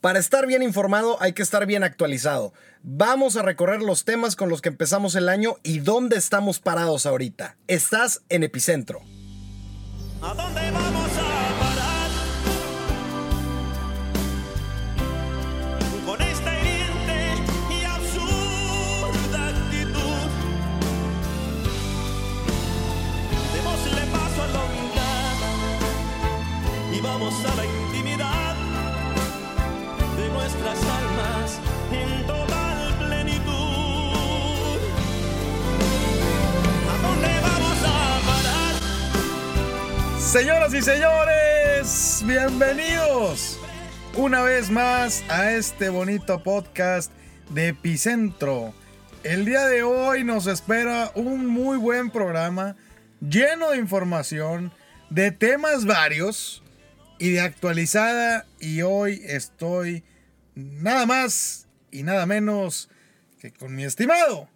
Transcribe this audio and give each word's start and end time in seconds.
Para 0.00 0.18
estar 0.18 0.46
bien 0.46 0.62
informado 0.62 1.18
hay 1.20 1.34
que 1.34 1.42
estar 1.42 1.66
bien 1.66 1.84
actualizado. 1.84 2.54
Vamos 2.82 3.36
a 3.36 3.42
recorrer 3.42 3.82
los 3.82 4.04
temas 4.04 4.34
con 4.34 4.48
los 4.48 4.62
que 4.62 4.70
empezamos 4.70 5.14
el 5.14 5.28
año 5.28 5.56
y 5.62 5.80
dónde 5.80 6.16
estamos 6.16 6.58
parados 6.58 7.04
ahorita. 7.04 7.56
Estás 7.66 8.22
en 8.30 8.42
Epicentro. 8.42 9.02
¿A 10.22 10.32
dónde 10.32 10.70
vamos 10.70 10.99
Señoras 40.30 40.72
y 40.74 40.80
señores, 40.80 42.22
bienvenidos 42.24 43.58
una 44.16 44.42
vez 44.42 44.70
más 44.70 45.24
a 45.28 45.50
este 45.54 45.88
bonito 45.88 46.40
podcast 46.44 47.10
de 47.48 47.70
Epicentro. 47.70 48.72
El 49.24 49.44
día 49.44 49.66
de 49.66 49.82
hoy 49.82 50.22
nos 50.22 50.46
espera 50.46 51.10
un 51.16 51.48
muy 51.48 51.78
buen 51.78 52.12
programa 52.12 52.76
lleno 53.20 53.72
de 53.72 53.78
información, 53.78 54.72
de 55.10 55.32
temas 55.32 55.84
varios 55.84 56.62
y 57.18 57.30
de 57.30 57.40
actualizada. 57.40 58.46
Y 58.60 58.82
hoy 58.82 59.22
estoy 59.24 60.04
nada 60.54 61.06
más 61.06 61.66
y 61.90 62.04
nada 62.04 62.24
menos 62.26 62.88
que 63.40 63.50
con 63.50 63.74
mi 63.74 63.82
estimado 63.82 64.48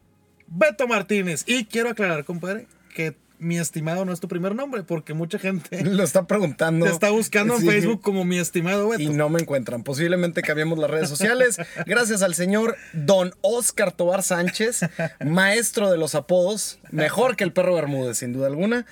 Beto 0.47 0.87
Martínez. 0.87 1.43
Y 1.49 1.65
quiero 1.65 1.91
aclarar, 1.91 2.25
compadre, 2.25 2.69
que 2.95 3.24
mi 3.45 3.59
estimado 3.59 4.05
no 4.05 4.13
es 4.13 4.21
tu 4.21 4.27
primer 4.29 4.55
nombre, 4.55 4.83
porque 4.83 5.15
mucha 5.15 5.39
gente 5.39 5.85
Lo 5.85 6.03
está 6.03 6.27
preguntando. 6.27 6.87
te 6.87 6.93
está 6.93 7.11
buscando 7.11 7.55
en 7.55 7.61
Sí. 7.61 7.67
Facebook 7.69 8.01
como 8.03 8.25
mi 8.25 8.39
estimado 8.39 8.89
Beto. 8.89 9.03
Y 9.03 9.09
no 9.11 9.29
me 9.29 9.41
encuentran. 9.41 9.83
Posiblemente 9.85 10.43
cambiemos 10.43 10.79
las 10.79 10.91
redes 10.91 11.09
sociales. 11.09 11.59
Gracias 11.87 12.23
al 12.23 12.35
señor 12.35 12.77
Don 12.93 13.35
Oscar 13.43 13.93
Tobar 13.93 14.23
Sánchez, 14.23 14.81
maestro 15.25 15.91
de 15.91 15.99
los 15.99 16.15
apodos, 16.15 16.79
mejor 16.91 17.37
que 17.37 17.45
el 17.45 17.53
perro 17.53 17.75
Bermúdez, 17.75 18.19
sin 18.19 18.33
duda 18.33 18.47
alguna. 18.47 18.87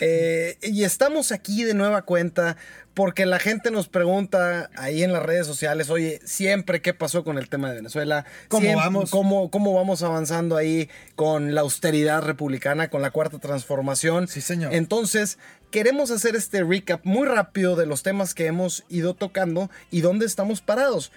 Eh, 0.00 0.58
y 0.62 0.84
estamos 0.84 1.32
aquí 1.32 1.64
de 1.64 1.74
nueva 1.74 2.02
cuenta 2.02 2.56
porque 2.96 3.26
la 3.26 3.38
gente 3.38 3.70
nos 3.70 3.88
pregunta 3.88 4.70
ahí 4.74 5.02
en 5.02 5.12
las 5.12 5.22
redes 5.22 5.46
sociales, 5.46 5.90
oye, 5.90 6.18
siempre 6.24 6.80
qué 6.80 6.94
pasó 6.94 7.24
con 7.24 7.36
el 7.36 7.50
tema 7.50 7.68
de 7.68 7.76
Venezuela, 7.76 8.24
¿Cómo 8.48 8.62
Siempre- 8.62 8.84
vamos? 8.84 9.10
cómo, 9.10 9.50
cómo 9.50 9.74
vamos 9.74 10.02
avanzando 10.02 10.56
ahí 10.56 10.88
con 11.14 11.54
la 11.54 11.60
austeridad 11.60 12.22
republicana, 12.22 12.88
con 12.88 13.02
la 13.02 13.10
cuarta 13.10 13.38
transformación. 13.38 14.28
Sí, 14.28 14.40
señor. 14.40 14.72
Entonces, 14.74 15.38
queremos 15.70 16.10
hacer 16.10 16.36
este 16.36 16.64
recap 16.64 17.04
muy 17.04 17.28
rápido 17.28 17.76
de 17.76 17.84
los 17.84 18.02
temas 18.02 18.32
que 18.32 18.46
hemos 18.46 18.82
ido 18.88 19.12
tocando 19.12 19.70
y 19.90 20.00
dónde 20.00 20.24
estamos 20.24 20.62
parados. 20.62 21.12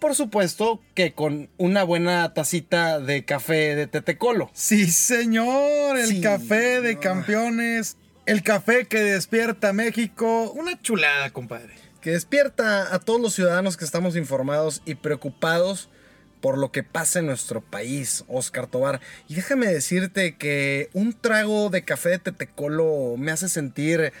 Por 0.00 0.14
supuesto 0.14 0.80
que 0.94 1.14
con 1.14 1.48
una 1.56 1.82
buena 1.84 2.34
tacita 2.34 3.00
de 3.00 3.24
café 3.24 3.74
de 3.74 3.86
Tetecolo. 3.86 4.50
Sí, 4.52 4.90
señor, 4.90 5.96
el 5.96 6.08
Sí. 6.08 6.20
café 6.20 6.80
de 6.82 6.98
campeones, 6.98 7.96
el 8.26 8.42
café 8.42 8.86
que 8.86 9.00
despierta 9.00 9.72
México. 9.72 10.52
Una 10.52 10.80
chulada, 10.80 11.30
compadre. 11.30 11.74
que 12.00 12.10
despierta 12.10 12.94
a 12.94 12.98
todos 12.98 13.20
los 13.20 13.34
ciudadanos 13.34 13.76
que 13.76 13.84
estamos 13.84 14.16
informados 14.16 14.82
y 14.84 14.96
preocupados 14.96 15.88
por 16.40 16.58
lo 16.58 16.72
que 16.72 16.82
pasa 16.82 17.20
en 17.20 17.26
nuestro 17.26 17.60
país, 17.60 18.24
Oscar 18.26 18.66
Tobar. 18.66 19.00
Y 19.28 19.36
déjame 19.36 19.66
decirte 19.68 20.36
que 20.36 20.90
un 20.92 21.12
trago 21.12 21.70
de 21.70 21.84
café 21.84 22.08
de 22.10 22.18
Tetecolo 22.18 23.14
me 23.16 23.30
hace 23.30 23.48
sentir 23.48 24.12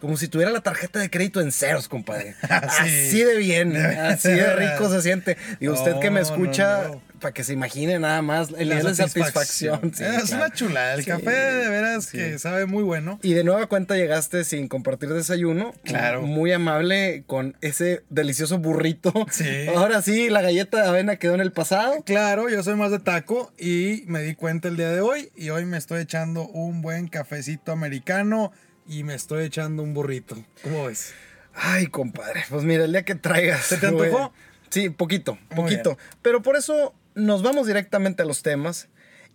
como 0.00 0.16
si 0.16 0.28
tuviera 0.28 0.52
la 0.52 0.60
tarjeta 0.60 1.00
de 1.00 1.10
crédito 1.10 1.40
en 1.40 1.50
ceros, 1.50 1.88
compadre. 1.88 2.36
Así. 2.48 2.82
Así 2.82 3.24
de 3.24 3.36
bien, 3.36 3.76
así 3.76 4.28
de 4.28 4.54
rico 4.54 4.88
se 4.88 5.02
siente. 5.02 5.36
Y 5.58 5.68
usted 5.68 5.98
que 5.98 6.10
me 6.10 6.20
escucha, 6.20 6.84
no, 6.84 6.94
no. 6.94 7.02
Para 7.18 7.32
que 7.34 7.44
se 7.44 7.52
imagine 7.52 7.98
nada 7.98 8.22
más 8.22 8.48
el 8.56 8.68
La 8.68 8.76
nivel 8.76 8.96
de 8.96 9.08
satisfacción. 9.08 9.92
Sí, 9.94 10.04
es 10.04 10.24
claro. 10.30 10.36
una 10.46 10.54
chulada. 10.54 10.94
El 10.94 11.00
Sí, 11.04 11.10
café 11.10 11.30
de 11.30 11.68
veras 11.68 12.04
sí. 12.06 12.18
que 12.18 12.38
sabe 12.38 12.66
muy 12.66 12.82
bueno. 12.82 13.18
Y 13.22 13.34
de 13.34 13.44
nueva 13.44 13.66
cuenta 13.66 13.96
llegaste 13.96 14.44
sin 14.44 14.68
compartir 14.68 15.08
desayuno. 15.12 15.74
Claro. 15.84 16.22
Muy 16.22 16.52
amable 16.52 17.24
con 17.26 17.56
ese 17.60 18.02
delicioso 18.10 18.58
burrito. 18.58 19.12
Sí. 19.30 19.66
Ahora 19.74 20.02
sí, 20.02 20.28
la 20.30 20.42
galleta 20.42 20.82
de 20.82 20.88
avena 20.88 21.16
quedó 21.16 21.34
en 21.34 21.40
el 21.40 21.52
pasado. 21.52 22.02
Claro, 22.04 22.48
yo 22.48 22.62
soy 22.62 22.76
más 22.76 22.90
de 22.90 22.98
taco 22.98 23.52
y 23.58 24.04
me 24.06 24.22
di 24.22 24.34
cuenta 24.34 24.68
el 24.68 24.76
día 24.76 24.90
de 24.90 25.00
hoy 25.00 25.30
y 25.36 25.50
hoy 25.50 25.64
me 25.64 25.76
estoy 25.78 26.02
echando 26.02 26.46
un 26.48 26.82
buen 26.82 27.08
cafecito 27.08 27.72
americano 27.72 28.52
y 28.86 29.04
me 29.04 29.14
estoy 29.14 29.44
echando 29.44 29.82
un 29.82 29.94
burrito. 29.94 30.36
¿Cómo 30.62 30.86
ves? 30.86 31.12
Ay, 31.54 31.88
compadre. 31.88 32.44
Pues 32.48 32.64
mira, 32.64 32.84
el 32.84 32.92
día 32.92 33.04
que 33.04 33.14
traigas. 33.16 33.64
¿Se 33.64 33.76
te 33.78 33.86
antojó? 33.88 34.18
güey. 34.18 34.30
Sí, 34.70 34.90
poquito, 34.90 35.38
poquito. 35.56 35.96
Pero 36.22 36.42
por 36.42 36.56
eso 36.56 36.94
nos 37.18 37.42
vamos 37.42 37.66
directamente 37.66 38.22
a 38.22 38.26
los 38.26 38.42
temas. 38.42 38.88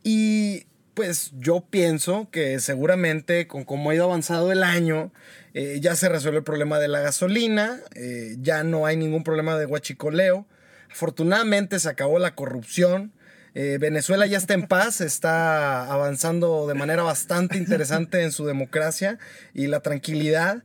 Y 0.03 0.65
pues 0.93 1.31
yo 1.37 1.65
pienso 1.69 2.29
que 2.31 2.59
seguramente 2.59 3.47
con 3.47 3.63
cómo 3.63 3.89
ha 3.89 3.95
ido 3.95 4.05
avanzado 4.05 4.51
el 4.51 4.63
año, 4.63 5.11
eh, 5.53 5.79
ya 5.81 5.95
se 5.95 6.09
resuelve 6.09 6.39
el 6.39 6.43
problema 6.43 6.79
de 6.79 6.87
la 6.87 6.99
gasolina, 6.99 7.79
eh, 7.95 8.35
ya 8.39 8.63
no 8.63 8.85
hay 8.85 8.97
ningún 8.97 9.23
problema 9.23 9.57
de 9.57 9.65
huachicoleo. 9.65 10.45
Afortunadamente 10.91 11.79
se 11.79 11.89
acabó 11.89 12.19
la 12.19 12.35
corrupción. 12.35 13.13
Eh, 13.55 13.77
Venezuela 13.79 14.25
ya 14.25 14.37
está 14.37 14.53
en 14.53 14.67
paz, 14.67 15.01
está 15.01 15.91
avanzando 15.91 16.67
de 16.67 16.73
manera 16.73 17.03
bastante 17.03 17.57
interesante 17.57 18.21
en 18.23 18.31
su 18.31 18.45
democracia 18.45 19.19
y 19.53 19.67
la 19.67 19.79
tranquilidad. 19.81 20.63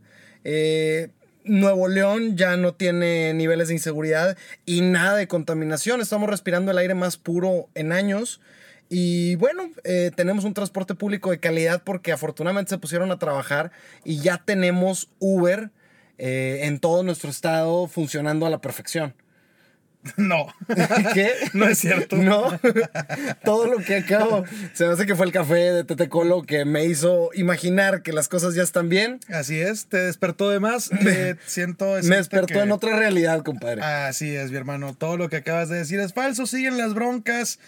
Nuevo 1.49 1.89
León 1.89 2.37
ya 2.37 2.57
no 2.57 2.75
tiene 2.75 3.35
niveles 3.35 3.69
de 3.69 3.75
inseguridad 3.75 4.37
y 4.67 4.83
nada 4.83 5.17
de 5.17 5.29
contaminación. 5.29 6.01
Estamos 6.01 6.29
respirando 6.29 6.71
el 6.71 6.79
aire 6.79 6.95
más 6.95 7.17
puro 7.17 7.69
en 7.75 7.93
años. 7.93 8.41
Y 8.91 9.37
bueno, 9.37 9.71
eh, 9.85 10.11
tenemos 10.15 10.45
un 10.45 10.55
transporte 10.55 10.95
público 10.95 11.31
de 11.31 11.41
calidad 11.41 11.83
porque 11.85 12.13
afortunadamente 12.13 12.71
se 12.71 12.79
pusieron 12.79 13.11
a 13.11 13.19
trabajar 13.19 13.71
y 14.05 14.21
ya 14.21 14.43
tenemos 14.45 15.11
Uber 15.19 15.71
eh, 16.17 16.61
en 16.63 16.79
todo 16.79 17.03
nuestro 17.03 17.31
estado 17.31 17.87
funcionando 17.87 18.47
a 18.47 18.51
la 18.51 18.61
perfección. 18.61 19.15
No. 20.17 20.47
¿Qué? 21.15 21.33
No 21.53 21.67
es 21.69 21.79
cierto. 21.79 22.17
No. 22.17 22.59
Todo 23.45 23.67
lo 23.67 23.79
que 23.79 23.97
acabo. 23.97 24.45
Se 24.73 24.87
me 24.87 24.93
hace 24.93 25.07
que 25.07 25.15
fue 25.15 25.27
el 25.27 25.33
café 25.33 25.55
de 25.73 25.85
Tetecolo 25.85 26.43
que 26.43 26.65
me 26.65 26.85
hizo 26.85 27.31
imaginar 27.35 28.03
que 28.03 28.13
las 28.13 28.29
cosas 28.29 28.55
ya 28.55 28.63
están 28.63 28.89
bien. 28.89 29.21
Así 29.29 29.61
es, 29.61 29.87
te 29.87 29.99
despertó 29.99 30.51
de 30.51 30.61
más. 30.61 30.91
eh, 31.07 31.37
siento 31.47 31.95
Me 32.03 32.17
despertó 32.17 32.47
que- 32.55 32.61
en 32.61 32.73
otra 32.73 32.97
realidad, 32.97 33.43
compadre. 33.43 33.83
Así 33.83 34.35
es, 34.35 34.51
mi 34.51 34.57
hermano. 34.57 34.95
Todo 34.95 35.17
lo 35.17 35.29
que 35.29 35.37
acabas 35.37 35.69
de 35.69 35.77
decir 35.77 36.01
es 36.01 36.13
falso. 36.13 36.47
Siguen 36.47 36.79
las 36.79 36.95
broncas. 36.95 37.59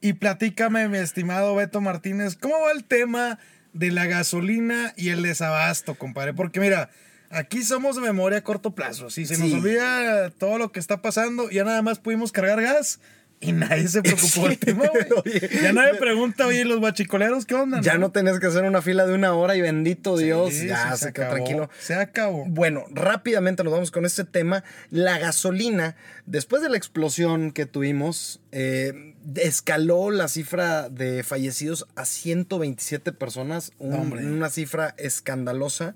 Y 0.00 0.12
platícame, 0.12 0.88
mi 0.88 0.98
estimado 0.98 1.54
Beto 1.54 1.80
Martínez, 1.80 2.36
¿cómo 2.36 2.60
va 2.60 2.72
el 2.72 2.84
tema 2.84 3.38
de 3.72 3.90
la 3.90 4.04
gasolina 4.06 4.92
y 4.96 5.08
el 5.08 5.22
desabasto, 5.22 5.94
compadre? 5.94 6.34
Porque 6.34 6.60
mira, 6.60 6.90
aquí 7.30 7.62
somos 7.62 7.96
de 7.96 8.02
memoria 8.02 8.38
a 8.38 8.42
corto 8.44 8.74
plazo. 8.74 9.10
Si 9.10 9.26
se 9.26 9.36
nos 9.38 9.48
Sí. 9.48 9.54
olvida 9.54 10.30
todo 10.30 10.58
lo 10.58 10.72
que 10.72 10.80
está 10.80 11.02
pasando, 11.02 11.50
ya 11.50 11.64
nada 11.64 11.82
más 11.82 11.98
pudimos 11.98 12.32
cargar 12.32 12.60
gas 12.62 13.00
y 13.38 13.52
nadie 13.52 13.86
se 13.88 14.00
preocupó 14.02 14.42
del 14.48 14.52
Sí. 14.52 14.56
tema, 14.58 14.84
güey. 14.88 15.06
Oye. 15.24 15.50
Ya 15.62 15.72
nadie 15.72 15.94
pregunta, 15.98 16.46
oye, 16.46 16.64
los 16.64 16.80
bachicoleros, 16.80 17.44
¿qué 17.44 17.54
onda? 17.54 17.80
Ya 17.82 17.98
no 17.98 18.10
tenés 18.10 18.40
que 18.40 18.46
hacer 18.46 18.64
una 18.64 18.80
fila 18.80 19.06
de 19.06 19.12
una 19.14 19.34
hora 19.34 19.54
y 19.56 19.60
bendito 19.60 20.16
Dios, 20.16 20.54
Sí, 20.54 20.68
ya 20.68 20.96
se, 20.96 21.12
quedó 21.12 21.26
acabó. 21.26 21.34
tranquilo. 21.36 21.70
Se 21.78 21.94
acabó. 21.94 22.44
Bueno, 22.46 22.84
rápidamente 22.90 23.62
nos 23.62 23.72
vamos 23.74 23.90
con 23.90 24.06
este 24.06 24.24
tema. 24.24 24.64
La 24.90 25.18
gasolina, 25.18 25.96
después 26.24 26.62
de 26.62 26.70
la 26.70 26.78
explosión 26.78 27.50
que 27.52 27.66
tuvimos, 27.66 28.40
eh, 28.58 29.14
escaló 29.34 30.10
la 30.10 30.28
cifra 30.28 30.88
de 30.88 31.22
fallecidos 31.24 31.86
a 31.94 32.06
127 32.06 33.12
personas, 33.12 33.72
un- 33.78 33.92
una 34.32 34.48
cifra 34.48 34.94
escandalosa. 34.96 35.94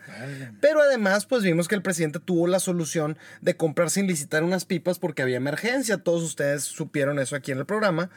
Pero 0.61 0.83
además, 0.83 1.25
pues 1.25 1.43
vimos 1.43 1.69
que 1.69 1.75
el 1.75 1.81
presidente 1.83 2.19
tuvo 2.21 2.47
la 2.49 2.61
solución 2.61 3.17
de 3.41 3.57
comprar 3.57 3.89
sin 3.89 4.07
licitar 4.07 4.43
unas 4.45 4.67
pipas 4.67 4.99
porque 4.99 5.23
había 5.23 5.37
emergencia. 5.39 5.99
Todos 5.99 6.23
ustedes 6.23 6.65
supieron 6.65 7.19
eso 7.19 7.35
aquí 7.35 7.51
en 7.53 7.59
el 7.59 7.67
programa. 7.67 8.11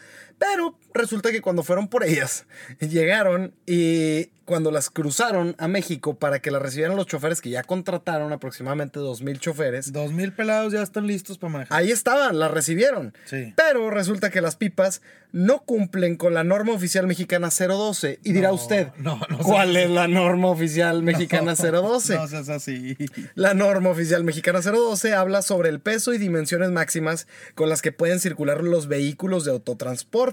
Pero 0.52 0.78
resulta 0.94 1.32
que 1.32 1.42
cuando 1.42 1.64
fueron 1.64 1.88
por 1.88 2.04
ellas, 2.04 2.46
llegaron 2.80 3.54
y 3.66 4.30
cuando 4.46 4.72
las 4.72 4.90
cruzaron 4.90 5.56
a 5.58 5.70
México 5.70 6.16
para 6.16 6.42
que 6.42 6.52
las 6.52 6.62
recibieran 6.62 6.98
los 6.98 7.06
choferes 7.08 7.40
que 7.40 7.50
ya 7.50 7.64
contrataron, 7.64 8.34
aproximadamente 8.34 9.00
2.000 9.00 9.40
choferes, 9.40 9.94
Dos 9.94 10.12
mil 10.12 10.34
pelados 10.34 10.74
ya 10.74 10.82
están 10.82 11.08
listos 11.08 11.38
para 11.38 11.54
manejar. 11.54 11.78
ahí 11.78 11.92
estaban, 11.92 12.38
las 12.40 12.52
recibieron. 12.52 13.14
Sí. 13.24 13.54
Pero 13.56 13.90
resulta 13.90 14.30
que 14.32 14.42
las 14.42 14.58
pipas 14.58 15.02
no 15.32 15.62
cumplen 15.64 16.18
con 16.18 16.34
la 16.34 16.44
norma 16.44 16.74
oficial 16.74 17.08
mexicana 17.08 17.50
012. 17.50 18.20
Y 18.24 18.34
dirá 18.34 18.52
usted, 18.52 18.90
no, 18.98 19.20
no 19.30 19.38
¿cuál 19.40 19.78
es 19.78 19.90
la 19.90 20.08
norma 20.10 20.50
oficial 20.50 21.02
mexicana 21.04 21.56
012? 21.56 22.16
No 22.16 22.28
seas 22.28 22.50
así. 22.50 22.98
La 23.36 23.54
norma 23.54 23.90
oficial 23.92 24.24
mexicana 24.26 24.60
012 24.62 25.14
habla 25.14 25.42
sobre 25.42 25.70
el 25.70 25.80
peso 25.80 26.14
y 26.14 26.18
dimensiones 26.18 26.70
máximas 26.70 27.28
con 27.56 27.70
las 27.70 27.82
que 27.82 27.94
pueden 27.94 28.20
circular 28.20 28.62
los 28.62 28.88
vehículos 28.88 29.46
de 29.46 29.52
autotransporte. 29.52 30.33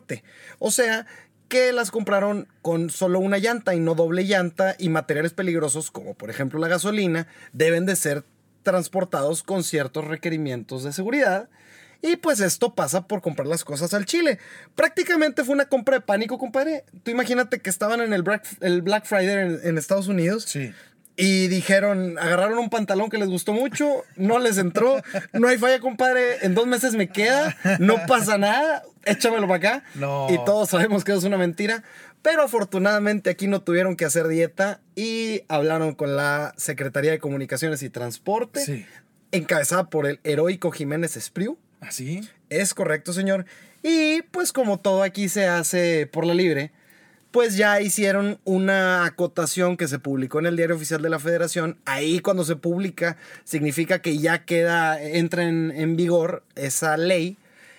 O 0.59 0.71
sea, 0.71 1.07
que 1.49 1.73
las 1.73 1.91
compraron 1.91 2.47
con 2.63 2.91
solo 2.91 3.19
una 3.19 3.39
llanta 3.39 3.75
y 3.75 3.81
no 3.81 3.95
doble 3.95 4.25
llanta 4.25 4.77
y 4.79 4.89
materiales 4.89 5.33
peligrosos 5.33 5.91
como 5.91 6.15
por 6.15 6.31
ejemplo 6.31 6.61
la 6.61 6.69
gasolina 6.69 7.27
deben 7.53 7.87
de 7.87 7.97
ser 7.97 8.25
transportados 8.63 9.43
con 9.43 9.65
ciertos 9.65 10.07
requerimientos 10.07 10.85
de 10.85 10.93
seguridad. 10.93 11.49
Y 12.03 12.17
pues 12.17 12.41
esto 12.41 12.75
pasa 12.75 13.07
por 13.07 13.21
comprar 13.21 13.47
las 13.47 13.63
cosas 13.63 13.93
al 13.93 14.07
Chile. 14.07 14.39
Prácticamente 14.75 15.45
fue 15.45 15.55
una 15.55 15.67
compra 15.67 15.97
de 15.97 16.01
pánico, 16.01 16.39
compadre. 16.39 16.85
Tú 17.03 17.11
imagínate 17.11 17.61
que 17.61 17.69
estaban 17.69 18.01
en 18.01 18.15
el 18.15 18.23
Black, 18.23 19.05
Friday 19.05 19.59
en 19.63 19.77
Estados 19.77 20.09
Unidos. 20.09 20.45
Sí. 20.45 20.73
Y 21.21 21.49
dijeron, 21.49 22.19
agarraron 22.19 22.59
un 22.59 22.71
pantalón 22.71 23.11
que 23.11 23.19
les 23.19 23.29
gustó 23.29 23.53
mucho, 23.53 24.05
no 24.17 24.39
les 24.39 24.59
entró, 24.59 25.03
no 25.33 25.49
hay 25.49 25.59
falla, 25.59 25.79
compadre, 25.81 26.45
en 26.45 26.55
dos 26.55 26.67
meses 26.67 26.95
me 26.95 27.09
queda, 27.09 27.57
no 27.79 27.97
pasa 28.07 28.39
nada, 28.39 28.83
échamelo 29.05 29.47
para 29.47 29.57
acá. 29.79 29.85
No. 29.95 30.29
Y 30.31 30.37
todos 30.45 30.71
sabemos 30.71 31.05
que 31.05 31.13
eso 31.13 31.19
es 31.21 31.25
una 31.27 31.37
mentira. 31.39 31.83
Pero 32.23 32.43
afortunadamente 32.43 33.31
aquí 33.31 33.47
no 33.47 33.63
tuvieron 33.63 33.97
que 33.97 34.05
hacer 34.05 34.29
dieta 34.29 34.81
y 34.95 35.43
hablaron 35.49 35.95
con 35.95 36.17
la 36.17 36.53
Secretaría 36.59 37.11
de 37.13 37.19
Comunicaciones 37.19 37.83
y 37.83 37.89
Transporte, 37.89 38.61
Sí. 38.61 38.85
encabezada 39.33 39.89
por 39.89 40.07
el 40.07 40.21
heroico 40.25 40.71
Jiménez 40.71 41.17
Espriu. 41.17 41.57
¿Así? 41.81 42.21
Es 42.51 42.75
correcto, 42.75 43.15
señor. 43.15 43.47
Y 43.83 44.21
pues 44.33 44.53
como 44.53 44.79
todo 44.79 45.03
aquí 45.03 45.31
se 45.31 45.47
hace 45.47 46.07
por 46.07 46.27
la 46.27 46.35
libre, 46.35 46.73
pues 47.31 47.57
ya 47.57 47.81
hicieron 47.81 48.39
una 48.45 49.05
acotación 49.05 49.77
que 49.77 49.87
se 49.89 49.99
publicó 49.99 50.41
en 50.41 50.47
el 50.47 50.57
Diario 50.57 50.77
Oficial 50.77 51.01
de 51.03 51.11
la 51.11 51.19
Federación. 51.21 51.79
Ahí 51.85 52.21
cuando 52.21 52.45
se 52.45 52.57
publica 52.57 53.17
significa 53.45 54.01
que 54.01 54.19
ya 54.19 54.45
queda, 54.45 55.01
entra 55.01 55.45
en, 55.45 55.71
en 55.71 55.97
vigor 55.97 56.43
esa 56.57 56.97
ley. 56.97 57.37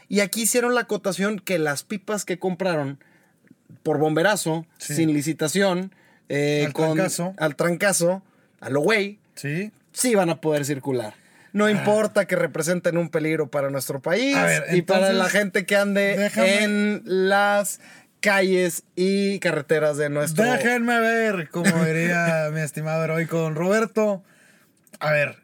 Y 0.07 0.19
aquí 0.21 0.44
hicieron 0.44 0.74
la 0.75 0.81
acotación 0.81 1.39
que 1.39 1.59
las 1.59 1.83
pipas 1.83 2.25
que 2.25 2.39
compraron 2.39 3.00
por 3.83 3.98
bomberazo, 3.98 4.65
Sí. 4.77 4.95
sin 4.95 5.13
licitación, 5.13 5.94
eh, 6.30 6.63
Al 6.68 6.74
con- 6.74 6.94
trancazo. 6.95 7.33
al 7.38 7.56
trancazo, 7.56 8.24
a 8.59 8.69
lo 8.69 8.81
güey, 8.81 9.19
Sí. 9.36 9.71
sí 9.92 10.15
van 10.15 10.30
a 10.30 10.39
poder 10.42 10.65
circular. 10.65 11.13
No 11.53 11.69
importa 11.69 12.25
que 12.25 12.38
representen 12.38 12.98
un 12.98 13.09
peligro 13.09 13.50
para 13.51 13.69
nuestro 13.69 14.01
país 14.01 14.33
Ah. 14.38 14.45
Ver, 14.45 14.63
y 14.74 14.83
para 14.83 15.12
la 15.12 15.27
gente 15.27 15.65
que 15.65 15.75
ande 15.75 16.15
déjame- 16.18 16.63
en 16.63 17.01
las 17.06 17.81
calles 18.22 18.84
y 18.96 19.40
carreteras 19.40 19.98
de 19.98 20.10
nuestro 20.10 20.44
Déjenme 20.46 21.00
ver, 21.00 21.50
como 21.50 21.84
diría 21.84 22.50
mi 22.54 22.62
estimado 22.62 23.04
heroico 23.04 23.38
don 23.40 23.56
Roberto. 23.56 24.24
A 25.00 25.12
ver, 25.12 25.38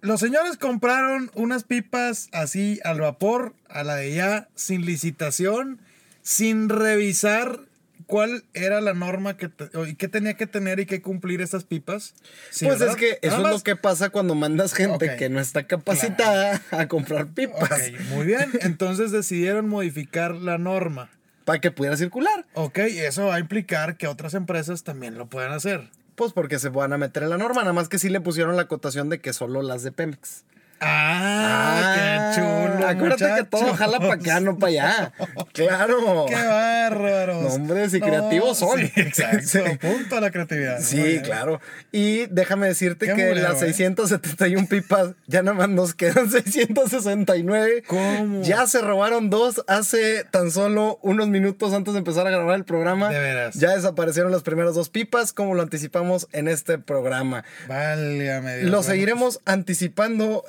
los 0.00 0.20
señores 0.20 0.56
compraron 0.56 1.30
unas 1.34 1.64
pipas 1.64 2.28
así 2.32 2.80
al 2.84 3.00
vapor, 3.00 3.54
a 3.68 3.82
la 3.84 3.96
de 3.96 4.14
ya, 4.14 4.48
sin 4.54 4.86
licitación, 4.86 5.80
sin 6.22 6.68
revisar 6.68 7.60
cuál 8.06 8.44
era 8.52 8.80
la 8.80 8.94
norma 8.94 9.36
que 9.36 9.48
te- 9.48 9.70
y 9.88 9.94
qué 9.94 10.06
tenía 10.08 10.34
que 10.34 10.46
tener 10.46 10.80
y 10.80 10.86
qué 10.86 11.00
cumplir 11.02 11.40
estas 11.40 11.64
pipas. 11.64 12.14
Sí, 12.50 12.66
Pues 12.66 12.80
es 12.80 12.94
que 12.96 13.18
eso 13.22 13.36
es 13.36 13.42
lo 13.52 13.60
que 13.60 13.74
pasa 13.74 14.10
cuando 14.10 14.34
mandas 14.34 14.74
gente 14.74 15.16
que 15.16 15.28
no 15.28 15.40
está 15.40 15.66
capacitada 15.66 16.60
a 16.70 16.88
comprar 16.88 17.28
pipas 17.28 17.90
muy 18.10 18.26
bien. 18.26 18.50
Entonces 18.60 19.10
decidieron 19.12 19.68
modificar 19.68 20.34
la 20.34 20.58
norma. 20.58 21.10
Para 21.44 21.60
que 21.60 21.70
pudiera 21.70 21.96
circular. 21.96 22.46
Ok, 22.54 22.78
y 22.90 22.98
eso 22.98 23.26
va 23.26 23.36
a 23.36 23.40
implicar 23.40 23.96
que 23.96 24.06
otras 24.06 24.34
empresas 24.34 24.84
también 24.84 25.16
lo 25.16 25.26
puedan 25.26 25.52
hacer. 25.52 25.90
Pues 26.14 26.32
porque 26.32 26.58
se 26.58 26.68
van 26.68 26.92
a 26.92 26.98
meter 26.98 27.22
en 27.22 27.30
la 27.30 27.38
norma, 27.38 27.62
nada 27.62 27.72
más 27.72 27.88
que 27.88 27.98
sí 27.98 28.08
le 28.08 28.20
pusieron 28.20 28.56
la 28.56 28.62
acotación 28.62 29.08
de 29.08 29.20
que 29.20 29.32
solo 29.32 29.62
las 29.62 29.82
de 29.82 29.92
Pemex. 29.92 30.44
Ah, 30.84 32.32
qué 32.34 32.40
chulo. 32.40 32.86
Acuérdate 32.88 33.34
que 33.36 33.44
todo 33.44 33.74
jala 33.74 33.98
para 33.98 34.14
acá, 34.14 34.40
no 34.40 34.58
para 34.58 34.70
allá. 34.70 35.12
Claro. 35.52 36.26
Qué 36.28 36.34
bárbaros. 36.34 37.42
No, 37.42 37.48
hombre, 37.50 37.88
si 37.90 38.00
creativos 38.00 38.58
son. 38.58 38.80
Sí, 38.82 38.90
exacto. 38.96 39.78
Punto 39.80 40.16
a 40.16 40.20
la 40.20 40.30
creatividad. 40.30 40.80
Sí, 40.80 41.20
claro. 41.22 41.60
Y 41.92 42.26
déjame 42.26 42.66
decirte 42.68 43.06
Qué 43.06 43.14
que 43.14 43.34
las 43.34 43.56
¿eh? 43.62 43.66
671 43.72 44.66
pipas 44.68 45.10
ya 45.26 45.42
nada 45.42 45.56
más 45.56 45.68
nos 45.68 45.94
quedan 45.94 46.30
669. 46.92 47.84
¿Cómo? 47.86 48.42
Ya 48.42 48.66
se 48.66 48.80
robaron 48.80 49.30
dos 49.30 49.62
hace 49.68 50.24
tan 50.24 50.50
solo 50.50 50.98
unos 51.02 51.28
minutos 51.28 51.72
antes 51.74 51.94
de 51.94 51.98
empezar 51.98 52.26
a 52.26 52.30
grabar 52.30 52.56
el 52.56 52.64
programa. 52.64 53.10
De 53.10 53.18
veras. 53.18 53.54
Ya 53.54 53.70
desaparecieron 53.76 54.32
las 54.32 54.42
primeras 54.42 54.74
dos 54.74 54.88
pipas, 54.88 55.32
como 55.32 55.54
lo 55.54 55.62
anticipamos 55.62 56.28
en 56.32 56.48
este 56.48 56.78
programa. 56.78 57.44
Válgame 57.68 58.58
Dios. 58.58 58.70
Lo 58.70 58.82
seguiremos 58.82 59.40
anticipando. 59.44 60.44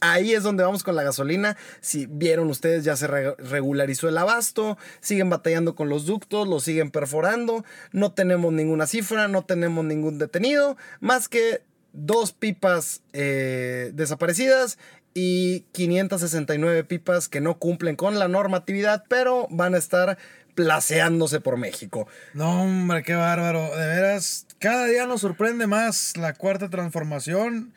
Ahí 0.00 0.34
es 0.34 0.42
donde 0.42 0.62
vamos 0.62 0.84
con 0.84 0.94
la 0.94 1.02
gasolina. 1.02 1.56
Si 1.80 2.06
vieron 2.06 2.48
ustedes, 2.50 2.84
ya 2.84 2.96
se 2.96 3.06
re- 3.06 3.34
regularizó 3.38 4.08
el 4.08 4.18
abasto. 4.18 4.78
Siguen 5.00 5.30
batallando 5.30 5.74
con 5.74 5.88
los 5.88 6.06
ductos, 6.06 6.46
los 6.46 6.62
siguen 6.64 6.90
perforando. 6.90 7.64
No 7.92 8.12
tenemos 8.12 8.52
ninguna 8.52 8.86
cifra, 8.86 9.26
no 9.28 9.44
tenemos 9.44 9.84
ningún 9.84 10.18
detenido. 10.18 10.76
Más 11.00 11.28
que 11.28 11.62
dos 11.92 12.32
pipas 12.32 13.02
eh, 13.14 13.90
desaparecidas 13.94 14.78
y 15.14 15.60
569 15.72 16.84
pipas 16.84 17.28
que 17.28 17.40
no 17.40 17.58
cumplen 17.58 17.96
con 17.96 18.18
la 18.18 18.28
normatividad, 18.28 19.04
pero 19.08 19.46
van 19.50 19.74
a 19.74 19.78
estar 19.78 20.18
placeándose 20.54 21.40
por 21.40 21.56
México. 21.56 22.06
No, 22.34 22.62
hombre, 22.62 23.02
qué 23.02 23.14
bárbaro. 23.14 23.62
De 23.76 23.86
veras, 23.86 24.46
cada 24.58 24.86
día 24.86 25.06
nos 25.06 25.22
sorprende 25.22 25.66
más 25.66 26.16
la 26.16 26.34
cuarta 26.34 26.68
transformación. 26.70 27.72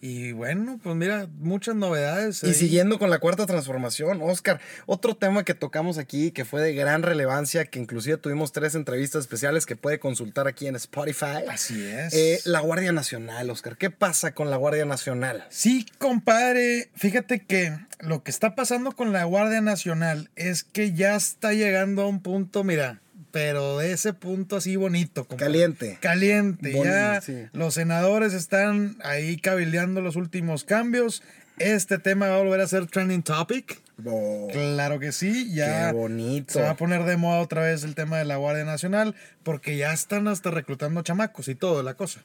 Y 0.00 0.32
bueno, 0.32 0.78
pues 0.82 0.94
mira, 0.96 1.28
muchas 1.38 1.74
novedades. 1.74 2.42
Y 2.44 2.54
siguiendo 2.54 2.98
con 2.98 3.10
la 3.10 3.18
cuarta 3.18 3.46
transformación, 3.46 4.20
Oscar, 4.22 4.60
otro 4.86 5.16
tema 5.16 5.44
que 5.44 5.54
tocamos 5.54 5.98
aquí 5.98 6.30
que 6.30 6.44
fue 6.44 6.62
de 6.62 6.74
gran 6.74 7.02
relevancia, 7.02 7.64
que 7.64 7.78
inclusive 7.78 8.16
tuvimos 8.16 8.52
tres 8.52 8.74
entrevistas 8.74 9.22
especiales 9.22 9.66
que 9.66 9.76
puede 9.76 9.98
consultar 9.98 10.46
aquí 10.46 10.66
en 10.66 10.76
Spotify. 10.76 11.44
Así 11.48 11.84
es. 11.84 12.14
Eh, 12.14 12.40
la 12.44 12.60
Guardia 12.60 12.92
Nacional, 12.92 13.50
Oscar. 13.50 13.76
¿Qué 13.76 13.90
pasa 13.90 14.34
con 14.34 14.50
la 14.50 14.56
Guardia 14.56 14.84
Nacional? 14.84 15.44
Sí, 15.50 15.86
compadre, 15.98 16.90
fíjate 16.94 17.40
que 17.40 17.76
lo 18.00 18.22
que 18.22 18.30
está 18.30 18.54
pasando 18.54 18.92
con 18.92 19.12
la 19.12 19.24
Guardia 19.24 19.60
Nacional 19.60 20.30
es 20.36 20.64
que 20.64 20.92
ya 20.92 21.16
está 21.16 21.52
llegando 21.52 22.02
a 22.02 22.06
un 22.06 22.22
punto, 22.22 22.62
mira, 22.62 23.00
pero 23.30 23.78
de 23.78 23.92
ese 23.92 24.12
punto 24.12 24.56
así 24.56 24.76
bonito. 24.76 25.26
Caliente. 25.26 25.98
Caliente. 26.00 26.72
Ya 26.72 27.20
sí. 27.20 27.46
los 27.52 27.74
senadores 27.74 28.32
están 28.34 28.96
ahí 29.02 29.36
cabildeando 29.36 30.00
los 30.00 30.16
últimos 30.16 30.64
cambios. 30.64 31.22
Este 31.58 31.98
tema 31.98 32.28
va 32.28 32.36
a 32.36 32.38
volver 32.38 32.60
a 32.60 32.66
ser 32.66 32.86
trending 32.86 33.22
topic. 33.22 33.80
Oh, 34.06 34.48
Claro 34.52 35.00
que 35.00 35.10
sí, 35.10 35.52
ya 35.52 35.88
qué 35.88 35.96
bonito. 35.96 36.52
se 36.54 36.60
va 36.62 36.70
a 36.70 36.76
poner 36.76 37.02
de 37.04 37.16
moda 37.16 37.40
otra 37.40 37.62
vez 37.62 37.82
el 37.82 37.96
tema 37.96 38.18
de 38.18 38.24
la 38.24 38.36
Guardia 38.36 38.64
Nacional, 38.64 39.16
porque 39.42 39.76
ya 39.76 39.92
están 39.92 40.28
hasta 40.28 40.52
reclutando 40.52 41.02
chamacos 41.02 41.48
y 41.48 41.56
todo 41.56 41.82
la 41.82 41.94
cosa. 41.94 42.20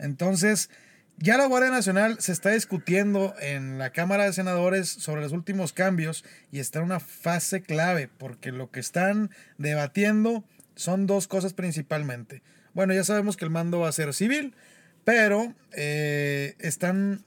Entonces, 0.00 0.68
ya 1.22 1.36
la 1.36 1.46
Guardia 1.46 1.70
Nacional 1.70 2.16
se 2.18 2.32
está 2.32 2.50
discutiendo 2.50 3.32
en 3.40 3.78
la 3.78 3.90
Cámara 3.90 4.24
de 4.24 4.32
Senadores 4.32 4.88
sobre 4.88 5.20
los 5.20 5.30
últimos 5.30 5.72
cambios 5.72 6.24
y 6.50 6.58
está 6.58 6.80
en 6.80 6.86
una 6.86 6.98
fase 6.98 7.62
clave, 7.62 8.10
porque 8.18 8.50
lo 8.50 8.72
que 8.72 8.80
están 8.80 9.30
debatiendo 9.56 10.42
son 10.74 11.06
dos 11.06 11.28
cosas 11.28 11.52
principalmente. 11.54 12.42
Bueno, 12.74 12.92
ya 12.92 13.04
sabemos 13.04 13.36
que 13.36 13.44
el 13.44 13.52
mando 13.52 13.78
va 13.78 13.88
a 13.88 13.92
ser 13.92 14.12
civil, 14.14 14.56
pero 15.04 15.54
eh, 15.70 16.56
están 16.58 17.24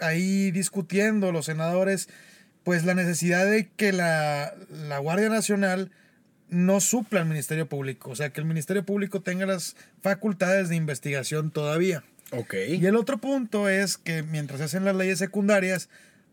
ahí 0.00 0.50
discutiendo 0.50 1.32
los 1.32 1.44
senadores 1.44 2.08
pues 2.64 2.86
la 2.86 2.94
necesidad 2.94 3.44
de 3.44 3.68
que 3.76 3.92
la, 3.92 4.54
la 4.70 4.98
Guardia 5.00 5.28
Nacional 5.28 5.92
no 6.48 6.80
supla 6.80 7.20
al 7.20 7.26
Ministerio 7.26 7.68
Público, 7.68 8.08
o 8.08 8.16
sea, 8.16 8.30
que 8.30 8.40
el 8.40 8.46
Ministerio 8.46 8.86
Público 8.86 9.20
tenga 9.20 9.44
las 9.44 9.76
facultades 10.00 10.70
de 10.70 10.76
investigación 10.76 11.50
todavía. 11.50 12.02
Ok. 12.32 12.54
Y 12.68 12.84
el 12.86 12.96
otro 12.96 13.18
punto 13.18 13.68
es 13.68 13.96
que 13.98 14.22
mientras 14.22 14.58
se 14.58 14.64
hacen 14.64 14.84
las 14.84 14.96
leyes 14.96 15.18
secundarias, 15.18 15.88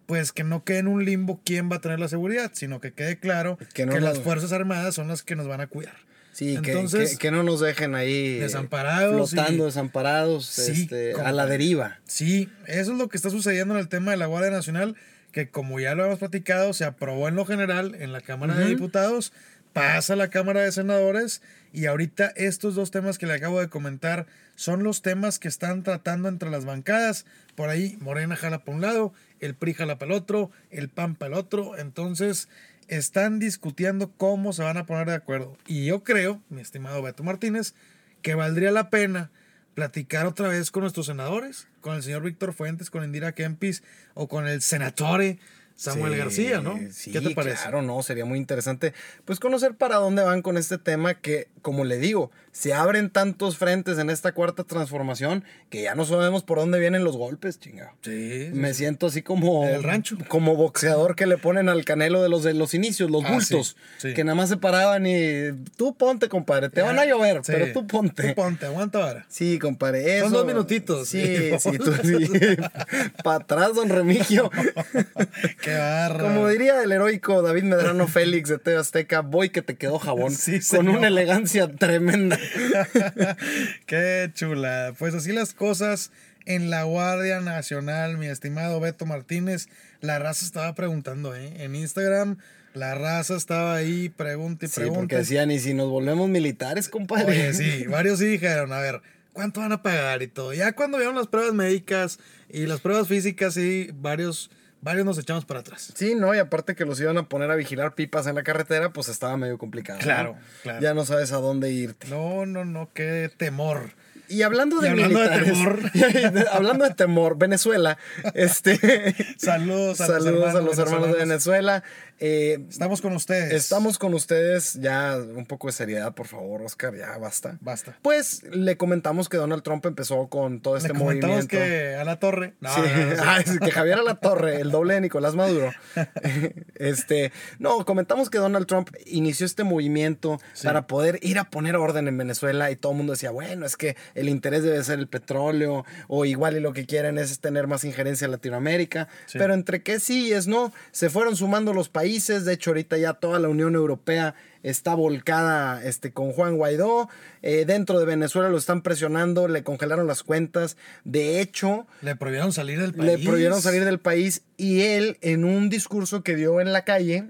pues 0.06 0.32
que 0.32 0.44
no 0.44 0.64
quede 0.64 0.80
en 0.80 0.88
un 0.88 1.06
limbo 1.06 1.40
quién 1.46 1.72
va 1.72 1.78
a 1.78 1.82
tener 1.82 2.00
la 2.00 2.08
seguridad, 2.08 2.52
sino 2.54 2.82
que 2.82 2.92
quede 2.94 3.18
claro 3.20 3.58
Que 3.74 3.86
las 3.86 4.20
Fuerzas 4.20 4.52
Armadas 4.52 4.96
son 4.96 5.08
las 5.08 5.24
que 5.24 5.36
nos 5.36 5.48
van 5.48 5.62
a 5.62 5.68
cuidar. 5.68 5.96
Sí, 6.34 6.58
que- 6.64 6.72
Entonces- 6.72 7.12
que, 7.12 7.18
que 7.18 7.32
no 7.32 7.44
nos 7.44 7.60
dejen 7.60 7.94
ahí 7.94 8.40
Desamparados 8.40 9.30
flotando, 9.32 9.64
y- 9.64 9.66
desamparados, 9.68 10.46
Sí, 10.48 10.84
este, 10.84 11.12
como- 11.12 11.28
a 11.28 11.32
la 11.32 11.46
deriva. 11.46 12.00
Sí, 12.08 12.50
eso 12.68 12.92
es 12.94 12.98
lo 12.98 13.08
que 13.08 13.18
está 13.18 13.30
sucediendo 13.30 13.76
en 13.76 13.80
el 13.80 13.88
tema 13.88 14.12
de 14.12 14.18
la 14.18 14.26
Guardia 14.26 14.50
Nacional, 14.50 14.96
que 15.32 15.50
como 15.50 15.80
ya 15.80 15.94
lo 15.96 16.06
hemos 16.06 16.20
platicado, 16.20 16.74
se 16.74 16.86
aprobó 16.86 17.28
en 17.28 17.36
lo 17.36 17.46
general 17.46 17.96
en 18.00 18.12
la 18.14 18.22
Cámara 18.22 18.56
de. 18.56 18.66
Diputados, 18.66 19.32
pasa 19.74 20.14
a 20.14 20.16
la 20.16 20.30
Cámara 20.30 20.62
de 20.62 20.72
Senadores 20.72 21.42
y 21.74 21.88
ahorita 21.88 22.32
estos 22.36 22.76
dos 22.76 22.92
temas 22.92 23.18
que 23.18 23.26
le 23.26 23.34
acabo 23.34 23.60
de 23.60 23.70
comentar 23.70 24.28
son 24.56 24.84
los 24.84 25.02
temas 25.02 25.40
que 25.40 25.48
están 25.48 25.84
tratando 25.84 26.30
entre 26.30 26.52
las 26.52 26.66
bancadas. 26.66 27.26
Por 27.56 27.70
ahí 27.70 27.98
Morena 28.00 28.36
jala 28.36 28.64
para 28.64 28.76
un 28.76 28.82
lado, 28.82 29.14
el 29.40 29.56
PRI 29.56 29.74
jala 29.74 29.98
para 29.98 30.14
el 30.14 30.18
otro, 30.18 30.52
el 30.70 30.90
PAN 30.90 31.16
para 31.16 31.34
el 31.34 31.40
otro. 31.40 31.78
Entonces, 31.78 32.48
están 32.88 33.40
discutiendo 33.40 34.12
cómo 34.12 34.54
se 34.54 34.64
van 34.64 34.78
a 34.78 34.86
poner 34.86 35.08
de 35.08 35.16
acuerdo. 35.16 35.58
Y 35.66 35.86
yo 35.86 36.04
creo, 36.04 36.42
mi 36.50 36.62
estimado 36.62 37.02
Beto 37.02 37.24
Martínez, 37.24 37.74
que 38.22 38.36
valdría 38.36 38.72
la 38.72 38.90
pena 38.90 39.32
platicar 39.74 40.28
otra 40.28 40.48
vez 40.48 40.70
con 40.70 40.82
nuestros 40.82 41.08
senadores, 41.08 41.68
con 41.82 41.96
el 41.96 42.04
señor 42.04 42.22
Víctor 42.22 42.54
Fuentes, 42.54 42.92
con 42.92 43.04
Indira 43.04 43.34
Kempis 43.34 43.84
o 44.14 44.28
con 44.28 44.48
el 44.48 44.62
senatore 44.62 45.40
Samuel 45.76 46.14
Sí, 46.14 46.20
García, 46.20 46.62
¿no? 46.62 46.80
sí, 46.92 47.12
¿Qué 47.12 47.20
te 47.22 47.32
parece? 47.32 47.62
Claro, 47.64 47.82
no, 47.82 48.02
sería 48.04 48.26
muy 48.26 48.38
interesante 48.38 48.94
pues 49.26 49.40
conocer 49.40 49.76
para 49.76 49.96
dónde 49.98 50.22
van 50.24 50.42
con 50.42 50.58
este 50.58 50.78
tema 50.78 51.16
que, 51.16 51.48
como 51.62 51.84
le 51.84 51.98
digo, 51.98 52.32
se 52.52 52.74
abren 52.74 53.10
tantos 53.10 53.58
frentes 53.58 53.98
en 53.98 54.10
esta 54.12 54.32
cuarta 54.34 54.64
transformación 54.64 55.44
que 55.70 55.82
ya 55.82 55.96
no 55.96 56.06
sabemos 56.06 56.44
por 56.44 56.60
dónde 56.60 56.80
vienen 56.80 57.04
los 57.04 57.18
golpes, 57.18 57.60
chingado. 57.60 57.92
Sí, 58.02 58.50
Me 58.54 58.70
sí. 58.70 58.80
siento 58.80 59.08
así 59.08 59.24
como 59.24 59.68
El 59.68 59.82
rancho. 59.84 60.18
como 60.28 60.56
boxeador 60.56 61.16
que 61.16 61.26
le 61.26 61.38
ponen 61.38 61.68
al 61.70 61.84
canelo 61.86 62.22
de 62.22 62.30
los 62.30 62.44
de 62.44 62.54
los 62.54 62.74
inicios, 62.76 63.10
los 63.10 63.24
Ah, 63.26 63.32
bultos, 63.34 63.76
que 64.02 64.24
nada 64.24 64.36
más 64.36 64.50
se 64.50 64.58
paraban 64.58 65.06
y 65.08 65.52
tú 65.76 65.96
ponte, 65.96 66.30
compadre, 66.30 66.70
te 66.70 66.82
van 66.84 67.00
a 67.00 67.06
llover, 67.06 67.38
Sí. 67.44 67.52
pero 67.52 67.74
tú 67.74 67.88
ponte. 67.88 68.30
Tú 68.30 68.36
ponte, 68.36 68.66
aguanta 68.68 69.04
ahora. 69.04 69.26
Sí, 69.30 69.58
compadre, 69.60 70.18
eso. 70.18 70.26
Son 70.26 70.34
dos 70.34 70.46
minutitos. 70.46 71.08
Sí, 71.08 71.50
sí, 71.60 71.78
tú 71.80 71.92
sí. 72.04 72.30
Para 73.24 73.38
atrás, 73.44 73.74
don 73.76 73.90
Remigio. 73.90 74.52
Qué 75.64 75.73
barra. 75.78 76.20
Como 76.20 76.48
diría 76.48 76.84
el 76.84 76.92
heroico 76.92 77.42
David 77.42 77.64
Medrano 77.64 78.08
Félix 78.10 78.50
de 78.50 78.58
TV 78.60 78.78
Azteca, 78.78 79.22
voy 79.22 79.50
que 79.50 79.62
te 79.62 79.76
quedó 79.76 80.00
jabón. 80.00 80.32
Sí, 80.32 80.60
con 80.70 80.88
una 80.90 81.08
elegancia 81.08 81.68
tremenda. 81.68 82.38
Qué 83.86 84.32
chula. 84.34 84.94
Pues 84.98 85.14
así 85.14 85.32
las 85.32 85.54
cosas 85.54 86.12
en 86.46 86.70
la 86.70 86.84
Guardia 86.84 87.40
Nacional, 87.40 88.18
mi 88.18 88.28
estimado 88.28 88.80
Beto 88.80 89.06
Martínez. 89.06 89.68
La 90.02 90.20
raza 90.20 90.46
estaba 90.46 90.74
preguntando, 90.76 91.36
¿eh? 91.36 91.64
En 91.64 91.76
Instagram, 91.76 92.38
la 92.74 92.96
raza 92.96 93.36
estaba 93.36 93.76
ahí, 93.76 94.10
pregunta 94.10 94.66
y 94.66 94.70
Sí, 94.70 94.76
pregunta. 94.76 95.00
porque 95.00 95.18
decían, 95.18 95.52
¿y 95.52 95.60
si 95.60 95.74
nos 95.74 95.90
volvemos 95.90 96.30
militares, 96.30 96.90
compadre? 96.90 97.32
Oye, 97.32 97.54
sí, 97.54 97.86
varios 97.90 98.20
sí 98.20 98.26
dijeron, 98.26 98.74
a 98.74 98.80
ver, 98.80 99.02
¿cuánto 99.32 99.62
van 99.62 99.72
a 99.72 99.82
pagar 99.82 100.22
y 100.22 100.28
todo? 100.28 100.54
Ya 100.54 100.74
cuando 100.74 100.98
vieron 100.98 101.16
las 101.16 101.28
pruebas 101.28 101.54
médicas 101.54 102.20
y 102.50 102.66
las 102.66 102.82
pruebas 102.82 103.08
físicas, 103.08 103.54
sí, 103.54 103.90
varios, 103.94 104.52
varios 104.84 105.06
nos 105.06 105.18
echamos 105.18 105.46
para 105.46 105.62
atrás. 105.62 105.94
Sí, 105.96 106.14
no, 106.16 106.36
y 106.36 106.40
aparte 106.40 106.76
que 106.76 106.86
los 106.86 107.00
iban 107.00 107.18
a 107.18 107.28
poner 107.30 107.50
a 107.50 107.56
vigilar 107.56 107.96
pipas 107.96 108.28
en 108.28 108.36
la 108.36 108.44
carretera, 108.44 108.92
pues 108.92 109.08
estaba 109.08 109.38
medio 109.38 109.58
complicado. 109.58 110.00
¿no? 110.00 110.04
Claro, 110.04 110.36
claro. 110.62 110.82
Ya 110.82 110.94
no 110.94 111.06
sabes 111.06 111.32
a 111.32 111.38
dónde 111.38 111.72
irte. 111.72 112.08
No, 112.08 112.46
no, 112.46 112.66
no, 112.66 112.90
qué 112.94 113.32
temor. 113.36 113.92
Y 114.28 114.42
hablando 114.42 114.80
de 114.80 114.88
Y 114.88 114.92
hablando 114.92 115.20
de 115.20 115.30
militares, 115.30 116.48
hablando 116.52 116.86
de 116.86 116.94
temor, 116.94 117.38
Venezuela, 117.38 117.98
este, 118.34 118.78
Saludos 119.38 120.02
a 120.02 120.08
los 120.08 120.24
saludos 120.24 120.48
hermanos 120.48 120.56
a 120.56 120.62
los 120.62 120.80
hermanos 120.80 121.08
de. 121.14 121.20
Venezuela. 121.20 121.84
Eh, 122.20 122.60
Estamos 122.70 123.02
con 123.02 123.14
ustedes. 123.14 123.52
Estamos 123.54 123.98
con 123.98 124.14
ustedes, 124.14 124.74
ya 124.76 125.18
un 125.18 125.46
poco 125.46 125.68
de 125.68 125.74
seriedad, 125.74 126.14
por 126.14 126.28
favor, 126.28 126.62
Oscar, 126.62 126.96
ya 126.96 127.18
basta. 127.18 127.58
Basta. 127.62 127.98
Pues 128.02 128.44
le 128.44 128.78
comentamos 128.78 129.28
que 129.30 129.38
Donald 129.38 129.64
Trump 129.64 129.86
empezó 129.86 130.28
con 130.28 130.62
todo 130.62 130.78
este 130.78 130.90
Le 130.94 131.00
comentamos 131.00 131.46
movimiento. 131.46 131.58
que 131.58 131.96
a 131.96 132.04
la 132.06 132.20
torre. 132.20 132.54
No, 132.62 132.74
Sí. 132.74 132.82
no, 132.82 133.06
no, 133.06 133.16
no. 133.16 133.24
Ah, 133.26 133.40
es 133.44 133.60
que 133.60 133.72
Javier 133.72 134.00
Torre, 134.22 134.62
el 134.62 134.72
doble 134.72 134.94
de 134.96 135.02
Nicolás 135.02 135.36
Maduro. 135.36 135.72
este, 136.76 137.32
no, 137.60 137.84
comentamos 137.86 138.30
que 138.30 138.38
Donald 138.38 138.68
Trump 138.68 138.90
inició 139.06 139.46
este 139.46 139.64
movimiento 139.64 140.40
Sí. 140.54 140.66
para 140.68 140.88
poder 140.88 141.20
ir 141.24 141.40
a 141.40 141.50
poner 141.50 141.76
orden 141.76 142.08
en 142.08 142.18
Venezuela 142.18 142.72
y 142.72 142.76
todo 142.76 142.92
el 142.94 142.98
mundo 143.00 143.14
decía, 143.14 143.32
bueno, 143.32 143.66
es 143.66 143.76
que 143.78 143.96
el 144.16 144.30
interés 144.30 144.64
debe 144.64 144.84
ser 144.84 145.00
el 145.00 145.08
petróleo 145.08 145.86
o 146.08 146.26
igual 146.26 146.56
y 146.58 146.60
lo 146.60 146.74
que 146.74 146.86
quieren 146.86 147.18
es 147.18 147.40
tener 147.40 147.68
más 147.68 147.84
injerencia 147.84 148.26
en 148.26 148.32
Latinoamérica. 148.32 149.08
Sí. 149.26 149.38
Pero 149.40 149.54
entre 149.54 149.82
que 149.84 150.00
sí 150.00 150.28
y 150.28 150.34
es 150.34 150.48
no, 150.48 150.72
se 150.92 151.10
fueron 151.10 151.36
sumando 151.36 151.74
los 151.74 151.90
países. 151.90 152.03
De 152.04 152.54
hecho, 152.54 152.72
ahorita 152.72 152.98
ya 152.98 153.14
toda 153.14 153.40
la 153.40 153.48
Unión 153.50 153.76
Europea 153.76 154.36
está 154.62 154.96
volcada 154.96 155.84
este, 155.84 156.12
con 156.14 156.32
Juan 156.32 156.56
Guaidó. 156.58 157.10
Eh, 157.42 157.66
dentro 157.66 158.00
de 158.00 158.06
Venezuela 158.06 158.50
lo 158.50 158.58
están 158.58 158.82
presionando, 158.82 159.48
le 159.48 159.64
congelaron 159.64 160.08
las 160.08 160.24
cuentas. 160.24 160.78
De 161.04 161.42
hecho, 161.42 161.88
Le 162.02 162.16
prohibieron 162.16 162.52
salir 162.54 162.80
del 162.80 162.92
le 162.92 163.14
país. 163.16 163.26
prohibieron 163.28 163.62
salir 163.62 163.86
del 163.86 164.00
país 164.00 164.44
y 164.58 164.82
él 164.82 165.18
en 165.22 165.44
un 165.46 165.70
discurso 165.70 166.24
que 166.24 166.36
dio 166.36 166.62
en 166.62 166.72
la 166.74 166.84
calle, 166.86 167.30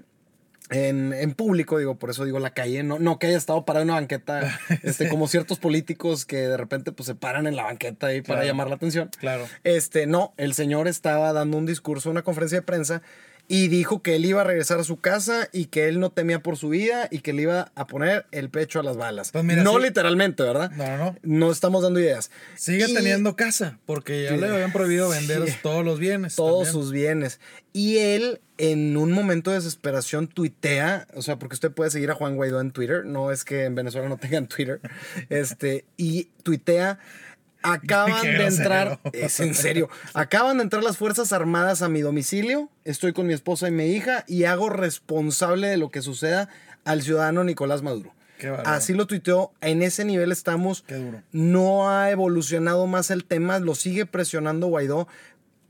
en, 0.70 1.12
en 1.12 1.34
público, 1.34 1.76
digo, 1.78 1.98
por 1.98 2.08
eso 2.10 2.24
digo 2.24 2.38
la 2.38 2.54
calle, 2.54 2.82
no, 2.82 2.98
no 2.98 3.18
que 3.18 3.26
haya 3.26 3.36
estado 3.36 3.64
parado 3.66 3.82
en 3.82 3.90
una 3.90 4.00
banqueta, 4.00 4.58
este, 4.82 5.08
como 5.10 5.28
ciertos 5.28 5.58
políticos 5.58 6.24
que 6.24 6.36
de 6.38 6.56
repente 6.56 6.90
pues 6.90 7.06
se 7.06 7.14
paran 7.14 7.46
en 7.46 7.54
la 7.54 7.64
banqueta 7.64 8.06
ahí 8.08 8.22
para 8.22 8.36
Claro. 8.40 8.46
llamar 8.46 8.68
la 8.68 8.76
atención. 8.76 9.10
Claro. 9.18 9.46
Este, 9.62 10.06
no, 10.06 10.32
el 10.38 10.54
señor 10.54 10.88
estaba 10.88 11.32
dando 11.34 11.58
un 11.58 11.66
discurso, 11.66 12.10
una 12.10 12.22
conferencia 12.22 12.58
de 12.58 12.62
prensa 12.62 13.02
y 13.46 13.68
dijo 13.68 14.00
que 14.02 14.16
él 14.16 14.24
iba 14.24 14.40
a 14.40 14.44
regresar 14.44 14.80
a 14.80 14.84
su 14.84 14.98
casa 15.00 15.48
y 15.52 15.66
que 15.66 15.86
él 15.88 16.00
no 16.00 16.10
temía 16.10 16.42
por 16.42 16.56
su 16.56 16.70
vida 16.70 17.08
y 17.10 17.18
que 17.18 17.32
le 17.34 17.42
iba 17.42 17.72
a 17.74 17.86
poner 17.86 18.24
el 18.32 18.48
pecho 18.48 18.80
a 18.80 18.82
las 18.82 18.96
balas. 18.96 19.30
Pues 19.32 19.44
mira, 19.44 19.62
no 19.62 19.76
sí. 19.76 19.82
literalmente, 19.82 20.42
¿verdad? 20.42 20.70
No, 20.72 20.86
no, 20.86 20.96
no. 20.96 21.16
No 21.22 21.52
estamos 21.52 21.82
dando 21.82 22.00
ideas. 22.00 22.30
Sigue 22.56 22.86
Y- 22.88 22.94
teniendo 22.94 23.36
casa, 23.36 23.78
porque 23.84 24.22
ya 24.24 24.30
Sí. 24.30 24.36
le 24.38 24.48
habían 24.48 24.72
prohibido 24.72 25.10
vender 25.10 25.46
Sí. 25.48 25.56
todos 25.62 25.84
los 25.84 25.98
bienes. 25.98 26.36
todos 26.36 26.64
también. 26.68 26.72
sus 26.72 26.92
bienes. 26.92 27.40
Y 27.74 27.98
él, 27.98 28.40
en 28.56 28.96
un 28.96 29.12
momento 29.12 29.50
de 29.50 29.56
desesperación, 29.56 30.26
tuitea, 30.28 31.06
o 31.14 31.20
sea, 31.22 31.38
porque 31.38 31.54
usted 31.54 31.70
puede 31.70 31.90
seguir 31.90 32.10
a 32.10 32.14
Juan 32.14 32.36
Guaidó 32.36 32.60
en 32.60 32.70
Twitter, 32.70 33.04
no 33.04 33.30
es 33.30 33.44
que 33.44 33.64
en 33.64 33.74
Venezuela 33.74 34.08
no 34.08 34.16
tengan 34.16 34.46
Twitter, 34.48 34.80
este, 35.28 35.84
y 35.96 36.30
tuitea. 36.42 36.98
Acaban 37.64 38.22
de 38.22 38.46
entrar, 38.46 39.00
es 39.12 39.40
en 39.40 39.54
serio, 39.54 39.88
acaban 40.12 40.58
de 40.58 40.64
entrar 40.64 40.84
las 40.84 40.98
Fuerzas 40.98 41.32
Armadas 41.32 41.80
a 41.80 41.88
mi 41.88 42.02
domicilio, 42.02 42.68
estoy 42.84 43.14
con 43.14 43.26
mi 43.26 43.32
esposa 43.32 43.68
y 43.68 43.70
mi 43.70 43.86
hija 43.86 44.24
y 44.28 44.44
hago 44.44 44.68
responsable 44.68 45.68
de 45.68 45.78
lo 45.78 45.90
que 45.90 46.02
suceda 46.02 46.50
al 46.84 47.02
ciudadano 47.02 47.42
Nicolás 47.42 47.82
Maduro. 47.82 48.12
Así 48.64 48.92
lo 48.92 49.06
tuiteó, 49.06 49.52
en 49.60 49.82
ese 49.82 50.04
nivel 50.04 50.30
estamos. 50.30 50.82
Qué 50.86 50.96
duro. 50.96 51.22
No 51.32 51.88
ha 51.88 52.10
evolucionado 52.10 52.86
más 52.86 53.10
el 53.10 53.24
tema, 53.24 53.58
lo 53.58 53.74
sigue 53.74 54.06
presionando 54.06 54.66
Guaidó. 54.66 55.08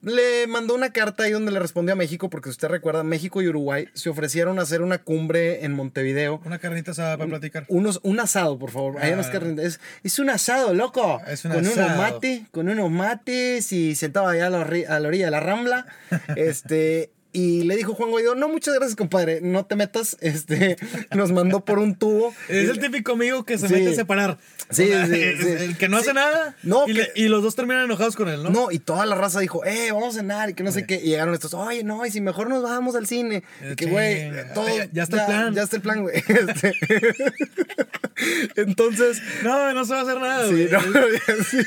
Le 0.05 0.47
mandó 0.47 0.75
una 0.75 0.93
carta 0.93 1.25
ahí 1.25 1.33
donde 1.33 1.51
le 1.53 1.59
respondió 1.59 1.93
a 1.95 1.97
México, 1.97 2.29
porque 2.31 2.49
usted 2.51 2.69
recuerda, 2.69 3.03
México 3.03 3.41
y 3.43 3.49
Uruguay 3.49 3.89
se 3.95 4.11
ofrecieron 4.11 4.59
a 4.59 4.63
hacer 4.63 4.83
una 4.83 4.99
cumbre 4.99 5.65
en 5.65 5.73
Montevideo. 5.73 6.41
Una 6.45 6.59
carnita 6.59 6.91
asada 6.91 7.17
para 7.17 7.29
platicar. 7.31 7.65
Unos, 7.69 8.01
un 8.03 8.21
asado, 8.21 8.59
por 8.59 8.71
favor. 8.71 8.97
Ah. 9.01 9.33
cargan- 9.33 9.59
es, 9.59 9.81
es 10.03 10.19
un 10.19 10.31
asado, 10.31 10.75
loco. 10.75 11.21
Es 11.27 11.45
un 11.45 11.53
con 11.53 11.61
unos 11.61 11.79
asado. 11.79 11.97
mates, 12.03 12.43
con 12.51 12.69
unos 12.69 12.91
mates 12.91 13.73
y 13.73 13.95
sentado 13.95 14.27
allá 14.29 14.49
a 14.49 14.51
la, 14.51 14.67
orri- 14.67 14.87
a 14.87 15.01
la 15.01 15.09
orilla 15.09 15.25
de 15.27 15.31
la 15.31 15.41
rambla. 15.41 15.87
este. 16.37 17.11
Y 17.35 17.65
le 17.65 17.77
dijo 17.77 17.93
Juan 17.95 18.11
Guaidó, 18.11 18.35
no, 18.37 18.49
muchas 18.49 18.75
gracias, 18.75 18.97
compadre, 18.97 19.41
no 19.43 19.67
te 19.67 19.77
metas. 19.77 20.17
Este, 20.25 20.77
nos 21.15 21.33
mandó 21.33 21.65
por 21.65 21.79
un 21.81 21.97
tubo. 21.97 22.33
Es 22.49 22.69
el 22.71 22.79
típico 22.79 23.13
amigo 23.13 23.45
que 23.45 23.59
se 23.59 23.69
Sí. 23.69 23.75
mete 23.75 23.91
a 23.91 23.95
separar. 23.95 24.39
Sí, 24.71 24.85
O 24.85 24.87
sea, 24.87 25.07
sí, 25.07 25.13
es 25.21 25.39
sí. 25.45 25.47
El 25.65 25.77
que 25.77 25.89
no 25.89 25.99
hace 25.99 26.15
nada. 26.15 26.57
No, 26.63 26.85
y, 26.89 26.93
que- 26.95 26.99
le- 27.01 27.13
y 27.17 27.29
los 27.29 27.43
dos 27.43 27.55
terminan 27.57 27.85
enojados 27.85 28.17
con 28.17 28.29
él, 28.29 28.43
¿no? 28.43 28.51
¿no? 28.51 28.71
y 28.71 28.79
toda 28.79 29.05
la 29.05 29.15
raza 29.17 29.41
dijo, 29.41 29.65
eh, 29.65 29.91
vamos 29.93 30.15
a 30.15 30.21
cenar 30.21 30.51
y 30.51 30.55
que 30.55 30.63
no 30.63 30.71
sé 30.73 30.87
qué. 30.87 30.95
Y 30.97 31.09
llegaron 31.11 31.35
estos, 31.35 31.53
oye, 31.55 31.83
no, 31.85 32.07
y 32.07 32.11
si 32.11 32.21
mejor 32.21 32.49
nos 32.49 32.63
vamos 32.63 32.95
al 32.95 33.07
cine. 33.07 33.43
Eh, 33.63 33.71
Y 33.73 33.77
que, 33.77 33.87
güey, 33.87 34.23
chinga. 34.31 34.53
todo. 34.55 34.69
Ya- 34.69 34.89
ya 34.93 35.03
está 35.03 35.21
el 35.21 35.27
plan. 35.27 35.55
Ya 35.55 35.63
está 35.63 35.77
el 35.77 35.83
plan, 35.83 36.03
güey. 36.03 36.15
Este, 36.27 36.73
Entonces. 38.57 39.21
No, 39.43 39.73
no 39.73 39.85
se 39.85 39.93
va 39.95 40.01
a 40.01 40.03
hacer 40.03 40.21
nada, 40.21 40.49
Sí, 40.49 40.69
no, 40.71 40.81
sí. 41.45 41.59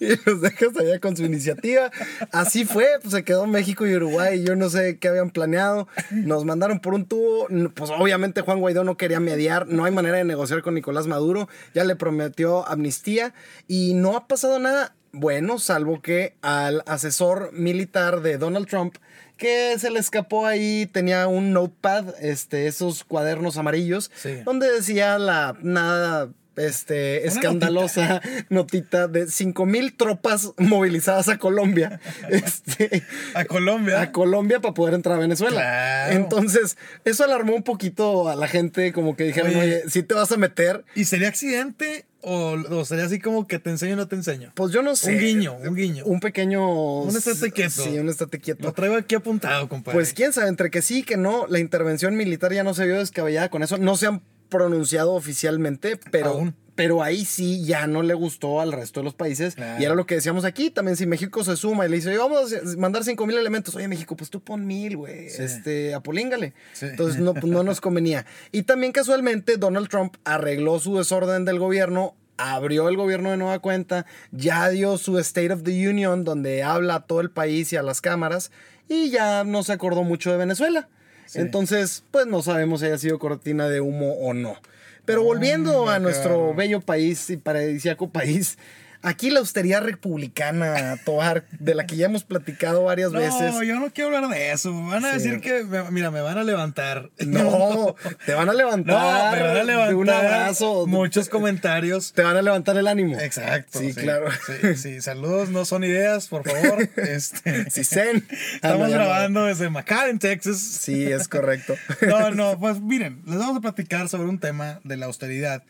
y 0.00 0.28
los 0.28 0.40
dejas 0.42 0.76
allá 0.78 0.98
con 1.00 1.16
su 1.16 1.24
iniciativa. 1.24 1.90
Así 2.32 2.64
fue, 2.64 2.86
pues 3.02 3.14
se 3.14 3.22
quedó 3.24 3.46
México 3.46 3.86
y 3.86 3.94
Uruguay. 3.94 4.42
Yo 4.44 4.56
no 4.58 4.68
sé 4.70 4.98
qué 4.98 5.08
habían 5.08 5.30
planeado. 5.30 5.88
Nos 6.10 6.44
mandaron 6.44 6.80
por 6.80 6.94
un 6.94 7.06
tubo. 7.06 7.46
Pues 7.74 7.90
obviamente 7.90 8.42
Juan 8.42 8.60
Guaidó 8.60 8.84
no 8.84 8.96
quería 8.96 9.20
mediar. 9.20 9.66
No 9.66 9.84
hay 9.84 9.92
manera 9.92 10.18
de 10.18 10.24
negociar 10.24 10.62
con 10.62 10.74
Nicolás 10.74 11.06
Maduro. 11.06 11.48
Ya 11.74 11.84
le 11.84 11.96
prometió 11.96 12.66
amnistía 12.68 13.32
y 13.66 13.94
no 13.94 14.16
ha 14.16 14.26
pasado 14.28 14.58
nada. 14.58 14.94
Bueno, 15.12 15.58
salvo 15.58 16.02
que 16.02 16.34
al 16.42 16.82
asesor 16.86 17.50
militar 17.54 18.20
de 18.20 18.36
Donald 18.36 18.66
Trump, 18.68 18.96
que 19.38 19.78
se 19.78 19.90
le 19.90 20.00
escapó 20.00 20.46
ahí, 20.46 20.86
tenía 20.92 21.28
un 21.28 21.52
notepad, 21.54 22.14
este, 22.20 22.66
esos 22.66 23.04
cuadernos 23.04 23.56
amarillos, 23.56 24.10
Sí. 24.14 24.34
donde 24.44 24.70
decía 24.70 25.18
la 25.18 25.56
nada 25.62 26.28
este, 26.58 27.26
escandalosa 27.26 28.20
notita, 28.50 29.08
de 29.08 29.26
5 29.28 29.66
mil 29.66 29.96
tropas 29.96 30.52
movilizadas 30.58 31.28
a 31.28 31.38
Colombia. 31.38 32.00
Este, 32.28 33.02
A 33.34 33.44
Colombia. 33.44 34.00
a 34.00 34.12
Colombia 34.12 34.60
para 34.60 34.74
poder 34.74 34.94
entrar 34.94 35.16
a 35.16 35.20
Venezuela. 35.20 35.60
Claro. 35.60 36.12
Entonces, 36.16 36.76
eso 37.04 37.24
alarmó 37.24 37.54
un 37.54 37.62
poquito 37.62 38.28
a 38.28 38.36
la 38.36 38.48
gente, 38.48 38.92
como 38.92 39.16
que 39.16 39.24
dijeron, 39.24 39.50
Oye. 39.50 39.60
oye, 39.60 39.82
si 39.88 40.02
te 40.02 40.14
vas 40.14 40.30
a 40.32 40.36
meter, 40.36 40.84
¿Y 40.94 41.04
sería 41.04 41.28
accidente 41.28 42.04
o, 42.20 42.56
o 42.70 42.84
sería 42.84 43.04
así 43.04 43.20
como 43.20 43.46
que 43.46 43.58
te 43.58 43.70
enseño 43.70 43.94
o 43.94 43.96
no 43.96 44.08
te 44.08 44.16
enseño? 44.16 44.52
pues 44.54 44.72
yo 44.72 44.82
no 44.82 44.96
sé. 44.96 45.12
Un 45.14 45.18
guiño, 45.20 45.54
un 45.56 45.74
guiño. 45.74 46.04
Un 46.04 46.20
pequeño. 46.20 47.02
Un 47.02 47.16
estate 47.16 47.50
quieto. 47.52 47.82
Sí, 47.82 47.98
un 47.98 48.08
estate 48.08 48.38
quieto. 48.40 48.62
Lo 48.64 48.72
traigo 48.72 48.96
aquí 48.96 49.14
apuntado, 49.14 49.68
compadre. 49.68 49.96
Pues 49.98 50.12
quién 50.12 50.32
sabe, 50.32 50.48
entre 50.48 50.70
que 50.70 50.82
sí, 50.82 51.02
que 51.02 51.16
no, 51.16 51.46
la 51.48 51.58
intervención 51.60 52.16
militar 52.16 52.52
ya 52.52 52.64
no 52.64 52.74
se 52.74 52.84
vio 52.86 52.98
descabellada 52.98 53.48
con 53.50 53.62
eso. 53.62 53.78
No 53.78 53.96
se 53.96 54.06
han 54.08 54.22
pronunciado 54.48 55.12
oficialmente, 55.14 55.98
pero, 56.10 56.30
Aún. 56.30 56.54
pero 56.74 57.02
ahí 57.02 57.24
sí 57.24 57.64
ya 57.64 57.86
no 57.86 58.02
le 58.02 58.14
gustó 58.14 58.60
al 58.60 58.72
resto 58.72 59.00
de 59.00 59.04
los 59.04 59.14
países. 59.14 59.54
Claro. 59.54 59.80
Y 59.80 59.84
era 59.84 59.94
lo 59.94 60.06
que 60.06 60.14
decíamos 60.16 60.44
aquí, 60.44 60.70
también 60.70 60.96
si 60.96 61.06
México 61.06 61.42
se 61.44 61.56
suma 61.56 61.86
y 61.86 61.88
le 61.90 61.96
dice, 61.96 62.08
"Oye, 62.10 62.18
vamos 62.18 62.52
a 62.52 62.76
mandar 62.78 63.04
5 63.04 63.26
mil 63.26 63.36
elementos, 63.36 63.74
oye 63.74 63.88
México, 63.88 64.16
pues 64.16 64.30
tú 64.30 64.40
pon 64.40 64.66
mil, 64.66 64.96
güey, 64.96 65.28
Sí. 65.30 65.42
este, 65.42 65.94
apolíngale. 65.94 66.54
Sí. 66.72 66.86
Entonces 66.86 67.20
no, 67.20 67.34
pues, 67.34 67.46
no 67.46 67.62
nos 67.62 67.80
convenía. 67.80 68.26
Y 68.52 68.62
también 68.62 68.92
casualmente 68.92 69.56
Donald 69.56 69.88
Trump 69.88 70.16
arregló 70.24 70.78
su 70.80 70.96
desorden 70.96 71.44
del 71.44 71.58
gobierno. 71.58 72.14
Abrió 72.40 72.88
el 72.88 72.96
gobierno 72.96 73.32
de 73.32 73.36
nueva 73.36 73.58
cuenta, 73.58 74.06
ya 74.30 74.68
dio 74.68 74.96
su 74.96 75.18
State 75.18 75.52
of 75.52 75.64
the 75.64 75.88
Union, 75.88 76.22
donde 76.22 76.62
habla 76.62 76.94
a 76.94 77.00
todo 77.04 77.20
el 77.20 77.32
país 77.32 77.72
y 77.72 77.76
a 77.76 77.82
las 77.82 78.00
cámaras, 78.00 78.52
y 78.88 79.10
ya 79.10 79.42
no 79.42 79.64
se 79.64 79.72
acordó 79.72 80.04
mucho 80.04 80.30
de 80.30 80.36
Venezuela. 80.36 80.88
Sí. 81.28 81.40
Entonces, 81.40 82.02
pues 82.10 82.26
no 82.26 82.42
sabemos 82.42 82.80
si 82.80 82.86
haya 82.86 82.98
sido 82.98 83.18
cortina 83.18 83.68
de 83.68 83.80
humo 83.80 84.14
o 84.14 84.34
no. 84.34 84.56
Pero 85.04 85.22
volviendo 85.22 85.88
a 85.88 85.98
nuestro 85.98 86.54
bello 86.54 86.80
país 86.80 87.30
y 87.30 87.36
paradisíaco 87.36 88.10
país, 88.10 88.58
aquí 89.02 89.30
la 89.30 89.40
austeridad 89.40 89.82
republicana, 89.82 90.96
Toar, 91.04 91.44
de 91.58 91.74
la 91.74 91.86
que 91.86 91.96
ya 91.96 92.06
hemos 92.06 92.24
platicado 92.24 92.84
varias 92.84 93.12
No, 93.12 93.18
veces. 93.20 93.54
yo 93.66 93.78
no 93.80 93.90
quiero 93.92 94.14
hablar 94.16 94.30
de 94.30 94.50
eso. 94.52 94.72
Me 94.72 94.90
van 94.90 95.04
a 95.04 95.12
Sí. 95.12 95.18
decir 95.18 95.40
que, 95.40 95.64
me- 95.64 95.90
mira, 95.90 96.10
me 96.10 96.20
van 96.20 96.38
a 96.38 96.44
levantar. 96.44 97.10
No, 97.26 97.94
te 98.26 98.34
van 98.34 98.48
a 98.48 98.52
No, 98.52 98.58
levantar, 98.58 99.36
me 99.36 99.42
van 99.42 99.56
a 99.56 99.64
levantar 99.64 99.88
de 99.88 99.94
un 99.94 100.10
abrazo. 100.10 100.86
muchos 100.86 101.28
comentarios. 101.28 102.12
Te 102.12 102.22
van 102.22 102.36
a 102.36 102.42
levantar 102.42 102.76
el 102.76 102.86
ánimo. 102.86 103.18
Exacto. 103.18 103.78
Sí, 103.78 103.92
claro. 103.94 104.26
Sí, 104.46 104.76
sí, 104.76 105.00
saludos, 105.00 105.48
no 105.50 105.64
son 105.64 105.84
ideas, 105.84 106.28
por 106.28 106.44
favor. 106.48 106.88
Este, 106.96 107.70
Sí, 107.70 107.84
zen. 107.84 108.26
Estamos 108.54 108.78
no, 108.78 108.86
no. 108.88 108.92
grabando 109.04 109.44
desde 109.44 109.70
McAllen, 109.70 110.18
Texas. 110.18 110.58
Sí, 110.58 111.04
es 111.10 111.28
correcto. 111.28 111.74
No, 112.08 112.30
no, 112.30 112.58
pues 112.58 112.80
miren, 112.80 113.22
les 113.26 113.38
vamos 113.38 113.58
a 113.58 113.60
platicar 113.60 114.08
sobre 114.08 114.28
un 114.28 114.38
tema 114.38 114.80
de 114.84 114.96
la 114.96 115.06
austeridad. 115.06 115.62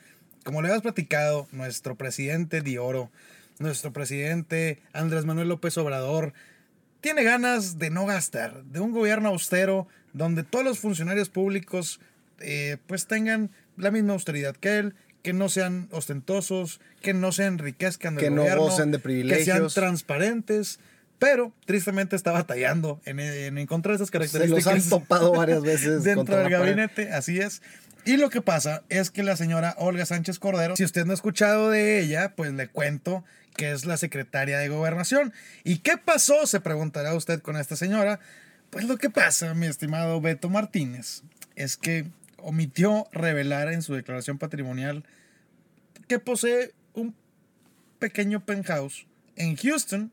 Como 0.44 0.62
le 0.62 0.68
habías 0.68 0.82
platicado, 0.82 1.46
nuestro 1.52 1.96
presidente 1.96 2.60
Dioro, 2.62 3.10
nuestro 3.58 3.92
presidente 3.92 4.80
Andrés 4.92 5.24
Manuel 5.24 5.48
López 5.48 5.76
Obrador, 5.78 6.32
tiene 7.00 7.22
ganas 7.22 7.78
de 7.78 7.90
no 7.90 8.06
gastar, 8.06 8.64
de 8.64 8.80
un 8.80 8.92
gobierno 8.92 9.28
austero 9.28 9.86
donde 10.12 10.42
todos 10.42 10.64
los 10.64 10.78
funcionarios 10.78 11.28
públicos 11.28 12.00
eh, 12.40 12.78
pues 12.86 13.06
tengan 13.06 13.50
la 13.76 13.90
misma 13.90 14.14
austeridad 14.14 14.56
que 14.56 14.78
él, 14.78 14.94
que 15.22 15.32
no 15.32 15.48
sean 15.48 15.88
ostentosos, 15.92 16.80
que 17.02 17.14
no 17.14 17.32
se 17.32 17.44
enriquezcan 17.44 18.14
del 18.14 18.24
Que 18.24 18.30
no 18.30 18.42
gocen 18.56 18.90
de 18.90 18.98
que 18.98 19.02
sean 19.02 19.02
privilegios. 19.02 19.74
transparentes, 19.74 20.80
pero 21.18 21.52
tristemente 21.66 22.16
está 22.16 22.30
batallando 22.32 23.00
en, 23.04 23.18
en 23.20 23.58
encontrar 23.58 23.96
esas 23.96 24.08
Se 24.08 24.12
características. 24.12 24.64
los 24.64 24.84
han 24.84 24.88
topado 24.90 25.32
varias 25.32 25.62
veces. 25.62 26.04
dentro 26.04 26.36
del 26.36 26.44
pared. 26.44 26.58
gabinete, 26.58 27.12
así 27.12 27.38
es. 27.40 27.60
Y 28.08 28.16
lo 28.16 28.30
que 28.30 28.40
pasa 28.40 28.84
es 28.88 29.10
que 29.10 29.22
la 29.22 29.36
señora 29.36 29.74
Olga 29.76 30.06
Sánchez 30.06 30.38
Cordero, 30.38 30.74
si 30.76 30.84
usted 30.84 31.04
no 31.04 31.10
ha 31.10 31.14
escuchado 31.14 31.68
de 31.68 32.00
ella, 32.00 32.34
pues 32.36 32.54
le 32.54 32.66
cuento 32.66 33.22
que 33.54 33.70
es 33.70 33.84
la 33.84 33.98
secretaria 33.98 34.56
de 34.56 34.70
gobernación. 34.70 35.34
¿Y 35.62 35.80
qué 35.80 35.98
pasó? 35.98 36.46
Se 36.46 36.58
preguntará 36.58 37.12
usted 37.12 37.42
con 37.42 37.58
esta 37.58 37.76
señora. 37.76 38.18
Pues 38.70 38.86
lo 38.86 38.96
que 38.96 39.10
pasa, 39.10 39.52
mi 39.52 39.66
estimado 39.66 40.22
Beto 40.22 40.48
Martínez, 40.48 41.22
es 41.54 41.76
que 41.76 42.06
omitió 42.38 43.06
revelar 43.12 43.70
en 43.70 43.82
su 43.82 43.92
declaración 43.92 44.38
patrimonial 44.38 45.04
que 46.06 46.18
posee 46.18 46.72
un 46.94 47.14
pequeño 47.98 48.42
penthouse 48.42 49.06
en 49.36 49.54
Houston 49.54 50.10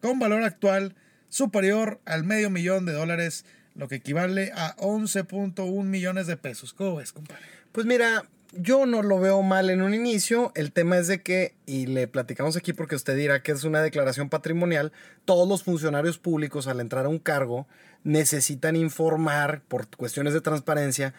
con 0.00 0.18
valor 0.18 0.42
actual 0.42 0.96
superior 1.28 2.00
al 2.04 2.24
medio 2.24 2.50
millón 2.50 2.84
de 2.84 2.94
dólares, 2.94 3.44
lo 3.78 3.88
que 3.88 3.94
equivale 3.94 4.52
a 4.54 4.76
11.1 4.76 5.84
millones 5.84 6.26
de 6.26 6.36
pesos. 6.36 6.74
¿Cómo 6.74 6.96
ves, 6.96 7.12
compadre? 7.12 7.42
Pues 7.72 7.86
mira, 7.86 8.24
yo 8.52 8.86
no 8.86 9.02
lo 9.02 9.20
veo 9.20 9.40
mal 9.42 9.70
en 9.70 9.82
un 9.82 9.94
inicio. 9.94 10.52
El 10.56 10.72
tema 10.72 10.98
es 10.98 11.06
de 11.06 11.22
que, 11.22 11.54
y 11.64 11.86
le 11.86 12.08
platicamos 12.08 12.56
aquí 12.56 12.72
porque 12.72 12.96
usted 12.96 13.16
dirá 13.16 13.40
que 13.40 13.52
es 13.52 13.64
una 13.64 13.80
declaración 13.80 14.28
patrimonial, 14.28 14.92
todos 15.24 15.48
los 15.48 15.62
funcionarios 15.62 16.18
públicos 16.18 16.66
al 16.66 16.80
entrar 16.80 17.06
a 17.06 17.08
un 17.08 17.20
cargo 17.20 17.66
necesitan 18.02 18.74
informar 18.74 19.62
por 19.68 19.88
cuestiones 19.96 20.34
de 20.34 20.40
transparencia 20.40 21.14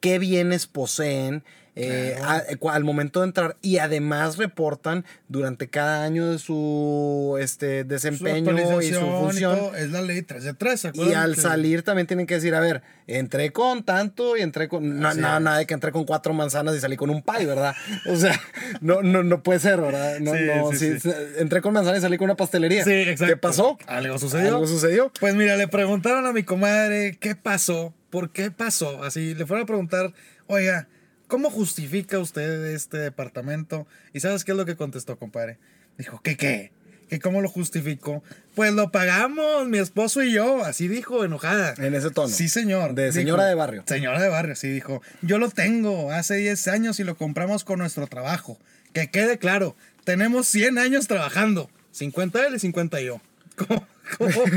qué 0.00 0.18
bienes 0.18 0.66
poseen 0.66 1.44
eh, 1.74 2.16
Claro. 2.18 2.44
a- 2.50 2.56
cu- 2.58 2.68
al 2.68 2.84
momento 2.84 3.20
de 3.20 3.28
entrar 3.28 3.56
y 3.62 3.78
además 3.78 4.36
reportan 4.36 5.06
durante 5.28 5.68
cada 5.68 6.04
año 6.04 6.30
de 6.30 6.38
su 6.38 7.38
este, 7.40 7.84
desempeño 7.84 8.82
y 8.82 8.92
su 8.92 9.00
función. 9.00 9.56
todo, 9.58 9.74
es 9.76 9.90
la 9.90 10.02
ley 10.02 10.20
3 10.20 10.44
de 10.44 10.52
3, 10.52 10.78
¿se 10.80 10.90
Y 10.94 11.14
al 11.14 11.34
salir 11.36 11.82
también 11.82 12.06
tienen 12.06 12.26
que 12.26 12.34
decir, 12.34 12.54
a 12.54 12.60
ver, 12.60 12.82
entré 13.06 13.52
con 13.52 13.84
tanto 13.84 14.36
y 14.36 14.42
entré 14.42 14.68
con... 14.68 15.00
No, 15.00 15.08
Así 15.08 15.20
nada, 15.20 15.56
de 15.56 15.64
que 15.66 15.72
entré 15.72 15.92
con 15.92 16.04
cuatro 16.04 16.34
manzanas 16.34 16.76
y 16.76 16.80
salí 16.80 16.96
con 16.98 17.08
un 17.08 17.22
pie, 17.22 17.46
¿verdad? 17.46 17.74
O 18.06 18.16
sea, 18.16 18.38
no, 18.82 19.00
no, 19.02 19.22
no 19.22 19.42
puede 19.42 19.58
ser, 19.60 19.80
¿verdad? 19.80 20.18
No, 20.20 20.32
Sí, 20.34 20.38
no, 20.44 20.72
sí, 20.72 20.76
sí, 20.76 21.00
sí. 21.00 21.10
entré 21.38 21.62
con 21.62 21.72
manzana 21.72 21.96
y 21.96 22.00
salí 22.02 22.18
con 22.18 22.26
una 22.26 22.36
pastelería. 22.36 22.84
Sí, 22.84 22.92
exacto. 22.92 23.32
¿Qué 23.32 23.36
pasó? 23.38 23.78
¿Algo 23.86 24.18
sucedió? 24.18 24.48
¿Algo 24.48 24.66
sucedió? 24.66 25.10
Pues 25.20 25.34
mira, 25.34 25.56
le 25.56 25.68
preguntaron 25.68 26.26
a 26.26 26.34
mi 26.34 26.42
comadre 26.42 27.16
qué 27.18 27.34
pasó, 27.34 27.94
por 28.12 28.30
qué 28.30 28.50
pasó. 28.52 29.02
Así 29.02 29.34
le 29.34 29.46
fueron 29.46 29.64
a 29.64 29.66
preguntar, 29.66 30.12
oiga, 30.46 30.86
¿cómo 31.26 31.50
justifica 31.50 32.18
usted 32.18 32.66
este 32.66 32.98
departamento? 32.98 33.88
¿Y 34.12 34.20
sabes 34.20 34.44
qué 34.44 34.52
es 34.52 34.58
lo 34.58 34.66
que 34.66 34.76
contestó, 34.76 35.18
compadre? 35.18 35.58
Dijo, 35.96 36.20
¿qué 36.22 36.36
qué? 36.36 36.72
¿Que 37.08 37.18
cómo 37.20 37.40
lo 37.40 37.48
justificó? 37.48 38.22
Pues 38.54 38.72
lo 38.74 38.90
pagamos, 38.92 39.66
mi 39.66 39.78
esposo 39.78 40.22
y 40.22 40.32
yo. 40.32 40.62
Así 40.62 40.88
dijo, 40.88 41.24
enojada. 41.24 41.74
En 41.78 41.94
ese 41.94 42.10
tono. 42.10 42.28
Sí, 42.28 42.48
señor. 42.48 42.94
De 42.94 43.06
Dijo, 43.06 43.14
señora 43.14 43.46
de 43.46 43.54
barrio. 43.54 43.82
Señora 43.86 44.20
de 44.20 44.28
barrio, 44.28 44.56
sí, 44.56 44.68
dijo. 44.68 45.00
Yo 45.22 45.38
lo 45.38 45.48
tengo 45.48 46.12
hace 46.12 46.36
10 46.36 46.68
años 46.68 47.00
y 47.00 47.04
lo 47.04 47.16
compramos 47.16 47.64
con 47.64 47.78
nuestro 47.78 48.06
trabajo. 48.06 48.58
Que 48.92 49.10
quede 49.10 49.38
claro, 49.38 49.74
tenemos 50.04 50.46
100 50.48 50.78
años 50.78 51.08
trabajando. 51.08 51.70
50 51.92 52.46
él 52.46 52.56
y 52.56 52.58
50 52.58 53.00
yo. 53.00 53.20
¿Cómo? 53.56 53.86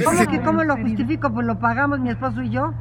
¿Cómo 0.04 0.28
que 0.28 0.42
cómo 0.42 0.64
lo 0.64 0.76
justifico? 0.76 1.34
Pues 1.34 1.48
lo 1.48 1.58
pagamos 1.60 2.00
mi 2.00 2.10
esposo 2.10 2.42
y 2.42 2.52
yo. 2.52 2.74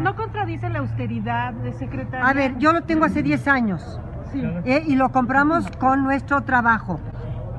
¿No 0.00 0.16
contradice 0.16 0.68
la 0.68 0.80
austeridad 0.80 1.52
de 1.52 1.72
secretaria? 1.72 2.26
A 2.26 2.32
ver, 2.32 2.58
yo 2.58 2.72
lo 2.72 2.82
tengo 2.82 3.04
hace 3.04 3.22
10 3.22 3.48
años 3.48 4.00
Sí. 4.32 4.42
¿eh? 4.64 4.82
y 4.86 4.96
lo 4.96 5.10
compramos 5.10 5.70
con 5.78 6.02
nuestro 6.04 6.42
trabajo. 6.42 6.98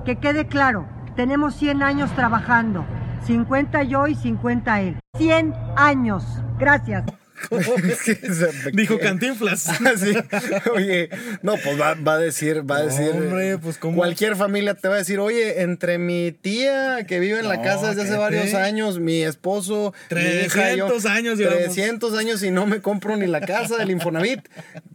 Que 0.05 0.17
quede 0.17 0.47
claro, 0.47 0.85
tenemos 1.15 1.55
100 1.55 1.83
años 1.83 2.11
trabajando, 2.11 2.83
50 3.21 3.83
yo 3.83 4.07
y 4.07 4.15
50 4.15 4.81
él. 4.81 4.99
100 5.17 5.53
años. 5.77 6.43
Gracias. 6.57 7.03
Dijo 8.73 8.99
Cantinflas. 9.01 9.69
Ah, 9.85 9.93
sí. 9.97 10.13
Oye, 10.73 11.09
no, 11.41 11.55
pues 11.57 11.79
va, 11.79 11.95
va 11.95 12.13
a 12.13 12.17
decir, 12.17 12.69
va 12.69 12.77
a 12.77 12.83
decir. 12.83 13.11
Hombre, 13.11 13.57
pues, 13.57 13.77
¿cómo? 13.77 13.97
Cualquier 13.97 14.35
familia 14.35 14.75
te 14.75 14.87
va 14.87 14.95
a 14.95 14.97
decir, 14.99 15.19
oye, 15.19 15.61
entre 15.61 15.97
mi 15.97 16.31
tía 16.31 17.05
que 17.05 17.19
vive 17.19 17.39
en 17.39 17.49
la 17.49 17.57
No, 17.57 17.63
casa 17.63 17.89
desde 17.89 18.03
hace 18.03 18.15
varios 18.17 18.53
años, 18.53 18.99
mi 18.99 19.23
esposo, 19.23 19.93
mi 20.09 20.21
hija, 20.21 20.73
yo, 20.75 20.87
300 20.87 21.05
años 21.05 21.37
llevamos. 21.37 21.63
300 21.63 22.17
años 22.17 22.43
y 22.43 22.51
no 22.51 22.65
me 22.65 22.81
compro 22.81 23.17
ni 23.17 23.27
la 23.27 23.41
casa 23.41 23.77
del 23.77 23.91
Infonavit. 23.91 24.39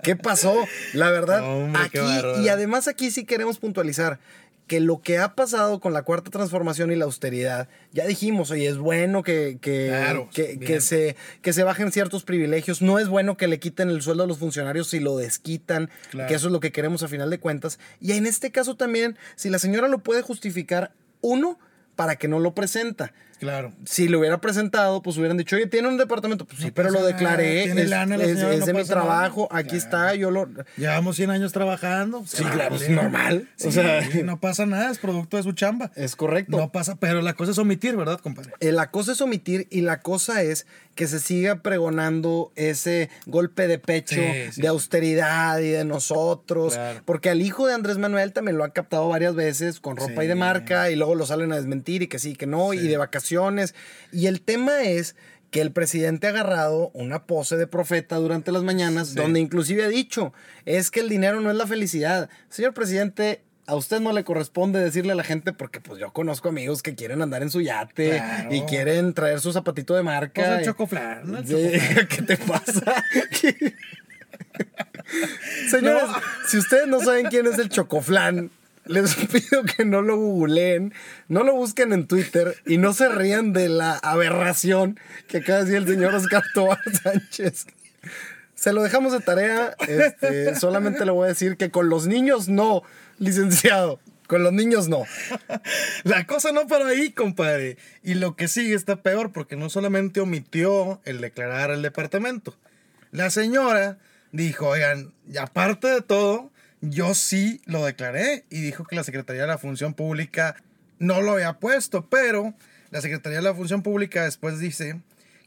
¿Qué 0.02 0.16
pasó? 0.16 0.66
La 0.94 1.10
verdad, 1.10 1.42
Hombre, 1.42 1.82
aquí, 1.82 2.42
y 2.42 2.48
además 2.48 2.88
aquí 2.88 3.10
sí 3.10 3.24
queremos 3.24 3.58
puntualizar 3.58 4.18
que 4.68 4.78
lo 4.80 5.00
que 5.00 5.18
ha 5.18 5.34
pasado 5.34 5.80
con 5.80 5.92
la 5.92 6.02
cuarta 6.02 6.30
transformación 6.30 6.92
y 6.92 6.96
la 6.96 7.06
austeridad, 7.06 7.68
ya 7.92 8.06
dijimos, 8.06 8.52
oye, 8.52 8.68
es 8.68 8.78
bueno 8.78 9.24
que, 9.24 9.58
que, 9.60 9.86
Claro, 9.88 10.28
que, 10.32 10.60
que 10.60 10.80
se, 10.80 11.16
que 11.42 11.52
se 11.52 11.64
bajen 11.64 11.90
ciertos 11.90 12.22
privilegios, 12.22 12.80
no 12.82 13.00
es 13.00 13.08
bueno 13.08 13.36
que 13.36 13.48
le 13.48 13.58
quiten 13.58 13.88
el 13.88 14.02
sueldo 14.02 14.22
a 14.22 14.26
los 14.26 14.38
funcionarios 14.38 14.88
si 14.88 15.00
lo 15.00 15.16
desquitan, 15.16 15.90
Claro. 16.10 16.28
que 16.28 16.34
eso 16.34 16.46
es 16.46 16.52
lo 16.52 16.60
que 16.60 16.70
queremos 16.70 17.02
a 17.02 17.08
final 17.08 17.30
de 17.30 17.40
cuentas. 17.40 17.80
Y 18.00 18.12
en 18.12 18.26
este 18.26 18.52
caso 18.52 18.76
también, 18.76 19.16
si 19.34 19.48
la 19.48 19.58
señora 19.58 19.88
lo 19.88 19.98
puede 20.00 20.22
justificar, 20.22 20.92
uno, 21.22 21.58
para 21.96 22.14
que 22.16 22.28
no 22.28 22.38
lo 22.38 22.54
presenta. 22.54 23.12
Claro. 23.38 23.72
Si 23.84 24.08
lo 24.08 24.18
hubiera 24.18 24.40
presentado, 24.40 25.02
pues 25.02 25.16
hubieran 25.18 25.36
dicho, 25.36 25.56
oye, 25.56 25.66
tiene 25.66 25.88
un 25.88 25.96
departamento. 25.98 26.44
Pues 26.44 26.58
sí, 26.60 26.66
No 26.66 26.74
pero 26.74 26.90
lo 26.90 26.98
nada, 27.00 27.06
declaré. 27.12 27.64
tiene 27.64 27.82
es 27.82 27.88
lana 27.90 28.16
la 28.16 28.24
es- 28.24 28.30
es 28.30 28.38
no 28.38 28.48
de 28.48 28.56
mi 28.58 28.80
nada. 28.80 28.84
trabajo, 28.84 29.48
aquí 29.50 29.68
Claro. 29.70 29.84
está, 29.84 30.14
yo 30.14 30.30
lo. 30.30 30.48
Llevamos 30.76 31.16
100 31.16 31.30
años 31.30 31.52
trabajando. 31.52 32.24
Sí, 32.26 32.42
claro, 32.44 32.74
es 32.76 32.88
normal. 32.88 33.48
Sí, 33.56 33.68
O 33.68 33.72
sea- 33.72 34.00
no 34.24 34.40
pasa 34.40 34.66
nada, 34.66 34.90
es 34.90 34.98
producto 34.98 35.36
de 35.36 35.42
su 35.42 35.52
chamba. 35.52 35.90
Es 35.94 36.16
correcto. 36.16 36.56
No 36.56 36.72
pasa, 36.72 36.96
pero 36.96 37.22
la 37.22 37.34
cosa 37.34 37.52
es 37.52 37.58
omitir, 37.58 37.96
¿verdad, 37.96 38.18
compadre? 38.20 38.52
Eh, 38.60 38.72
La 38.72 38.90
cosa 38.90 39.12
es 39.12 39.20
omitir 39.20 39.66
y 39.70 39.80
la 39.82 40.00
cosa 40.00 40.42
es 40.42 40.66
que 40.94 41.06
se 41.06 41.20
siga 41.20 41.62
pregonando 41.62 42.50
ese 42.56 43.08
golpe 43.26 43.68
de 43.68 43.78
pecho 43.78 44.16
Sí, 44.16 44.52
sí. 44.52 44.62
de 44.62 44.68
austeridad 44.68 45.58
y 45.60 45.68
de 45.68 45.84
nosotros. 45.84 46.74
Claro. 46.74 47.00
Porque 47.04 47.30
al 47.30 47.40
hijo 47.40 47.66
de 47.66 47.74
Andrés 47.74 47.98
Manuel 47.98 48.32
también 48.32 48.56
lo 48.58 48.64
han 48.64 48.72
captado 48.72 49.08
varias 49.08 49.34
veces 49.36 49.78
con 49.80 49.96
ropa 49.96 50.24
y 50.24 50.26
de 50.26 50.34
marca 50.34 50.90
y 50.90 50.96
luego 50.96 51.14
lo 51.14 51.24
salen 51.24 51.52
a 51.52 51.56
desmentir 51.56 52.02
y 52.02 52.08
que 52.08 52.18
sí, 52.18 52.34
que 52.34 52.46
no, 52.46 52.74
y 52.74 52.78
de 52.88 52.96
vacaciones. 52.96 53.27
Y 54.12 54.26
el 54.26 54.40
tema 54.40 54.82
es 54.82 55.16
que 55.50 55.60
el 55.62 55.72
presidente 55.72 56.26
ha 56.26 56.30
agarrado 56.30 56.90
una 56.92 57.24
pose 57.24 57.56
de 57.56 57.66
profeta 57.66 58.16
durante 58.16 58.52
las 58.52 58.62
mañanas, 58.62 59.08
Sí. 59.08 59.14
donde 59.14 59.40
inclusive 59.40 59.84
ha 59.84 59.88
dicho, 59.88 60.32
es 60.66 60.90
que 60.90 61.00
el 61.00 61.08
dinero 61.08 61.40
no 61.40 61.50
es 61.50 61.56
la 61.56 61.66
felicidad. 61.66 62.28
Señor 62.50 62.74
presidente, 62.74 63.40
a 63.66 63.74
usted 63.74 64.00
no 64.00 64.12
le 64.12 64.24
corresponde 64.24 64.78
decirle 64.80 65.12
a 65.12 65.14
la 65.14 65.24
gente 65.24 65.52
porque 65.52 65.80
pues 65.80 65.98
yo 66.00 66.12
conozco 66.12 66.48
amigos 66.50 66.82
que 66.82 66.94
quieren 66.94 67.20
andar 67.22 67.42
en 67.42 67.50
su 67.50 67.60
yate 67.62 68.10
Claro. 68.16 68.54
y 68.54 68.62
quieren 68.62 69.12
traer 69.14 69.40
su 69.40 69.52
zapatito 69.52 69.94
de 69.94 70.02
marca. 70.02 70.42
Pues 70.42 70.48
el 70.56 70.62
y- 70.62 70.64
chocoflan, 70.66 71.30
¿no? 71.32 71.38
El 71.38 71.44
chocoflan. 71.46 72.06
¿Qué 72.08 72.22
te 72.22 72.36
pasa? 72.38 73.04
Señores, 75.70 76.04
si 76.48 76.58
ustedes 76.58 76.86
no 76.86 77.00
saben 77.00 77.26
quién 77.26 77.46
es 77.46 77.58
el 77.58 77.68
Chocoflan, 77.70 78.50
les 78.88 79.14
pido 79.32 79.62
que 79.64 79.84
no 79.84 80.02
lo 80.02 80.16
googleen, 80.16 80.92
no 81.28 81.44
lo 81.44 81.54
busquen 81.54 81.92
en 81.92 82.06
Twitter 82.06 82.56
y 82.66 82.78
no 82.78 82.92
se 82.92 83.08
rían 83.08 83.52
de 83.52 83.68
la 83.68 83.96
aberración 83.96 84.98
que 85.28 85.38
acaba 85.38 85.58
de 85.58 85.64
decir 85.64 85.76
el 85.76 85.88
señor 85.88 86.14
Oscar 86.14 86.42
Tobar 86.54 86.80
Sánchez. 87.02 87.66
Se 88.54 88.72
lo 88.72 88.82
dejamos 88.82 89.12
de 89.12 89.20
tarea. 89.20 89.76
este, 89.86 90.56
solamente 90.56 91.04
le 91.04 91.12
voy 91.12 91.26
a 91.26 91.28
decir 91.28 91.56
que 91.56 91.70
con 91.70 91.88
los 91.88 92.06
niños 92.06 92.48
no, 92.48 92.82
licenciado. 93.18 94.00
Con 94.26 94.42
los 94.42 94.52
niños 94.52 94.88
no. 94.88 95.04
La 96.04 96.26
cosa 96.26 96.52
no 96.52 96.66
para 96.66 96.88
ahí, 96.88 97.12
compadre. 97.12 97.78
Y 98.02 98.14
lo 98.14 98.36
que 98.36 98.46
sigue 98.46 98.74
está 98.74 98.96
peor 98.96 99.32
porque 99.32 99.56
no 99.56 99.70
solamente 99.70 100.20
omitió 100.20 101.00
el 101.06 101.22
declarar 101.22 101.70
al 101.70 101.80
departamento. 101.80 102.54
La 103.10 103.30
señora 103.30 103.98
dijo, 104.32 104.68
oigan, 104.68 105.14
aparte 105.40 105.88
de 105.88 106.02
todo, 106.02 106.50
yo 106.80 107.14
sí 107.14 107.60
lo 107.64 107.84
declaré 107.84 108.44
y 108.50 108.60
dijo 108.60 108.84
que 108.84 108.96
la 108.96 109.04
Secretaría 109.04 109.42
de 109.42 109.48
la 109.48 109.58
Función 109.58 109.94
Pública 109.94 110.56
no 110.98 111.20
lo 111.22 111.32
había 111.32 111.54
puesto, 111.54 112.06
pero 112.08 112.54
la 112.90 113.00
Secretaría 113.00 113.38
de 113.38 113.44
la 113.44 113.54
Función 113.54 113.82
Pública 113.82 114.24
después 114.24 114.58
dice 114.58 115.00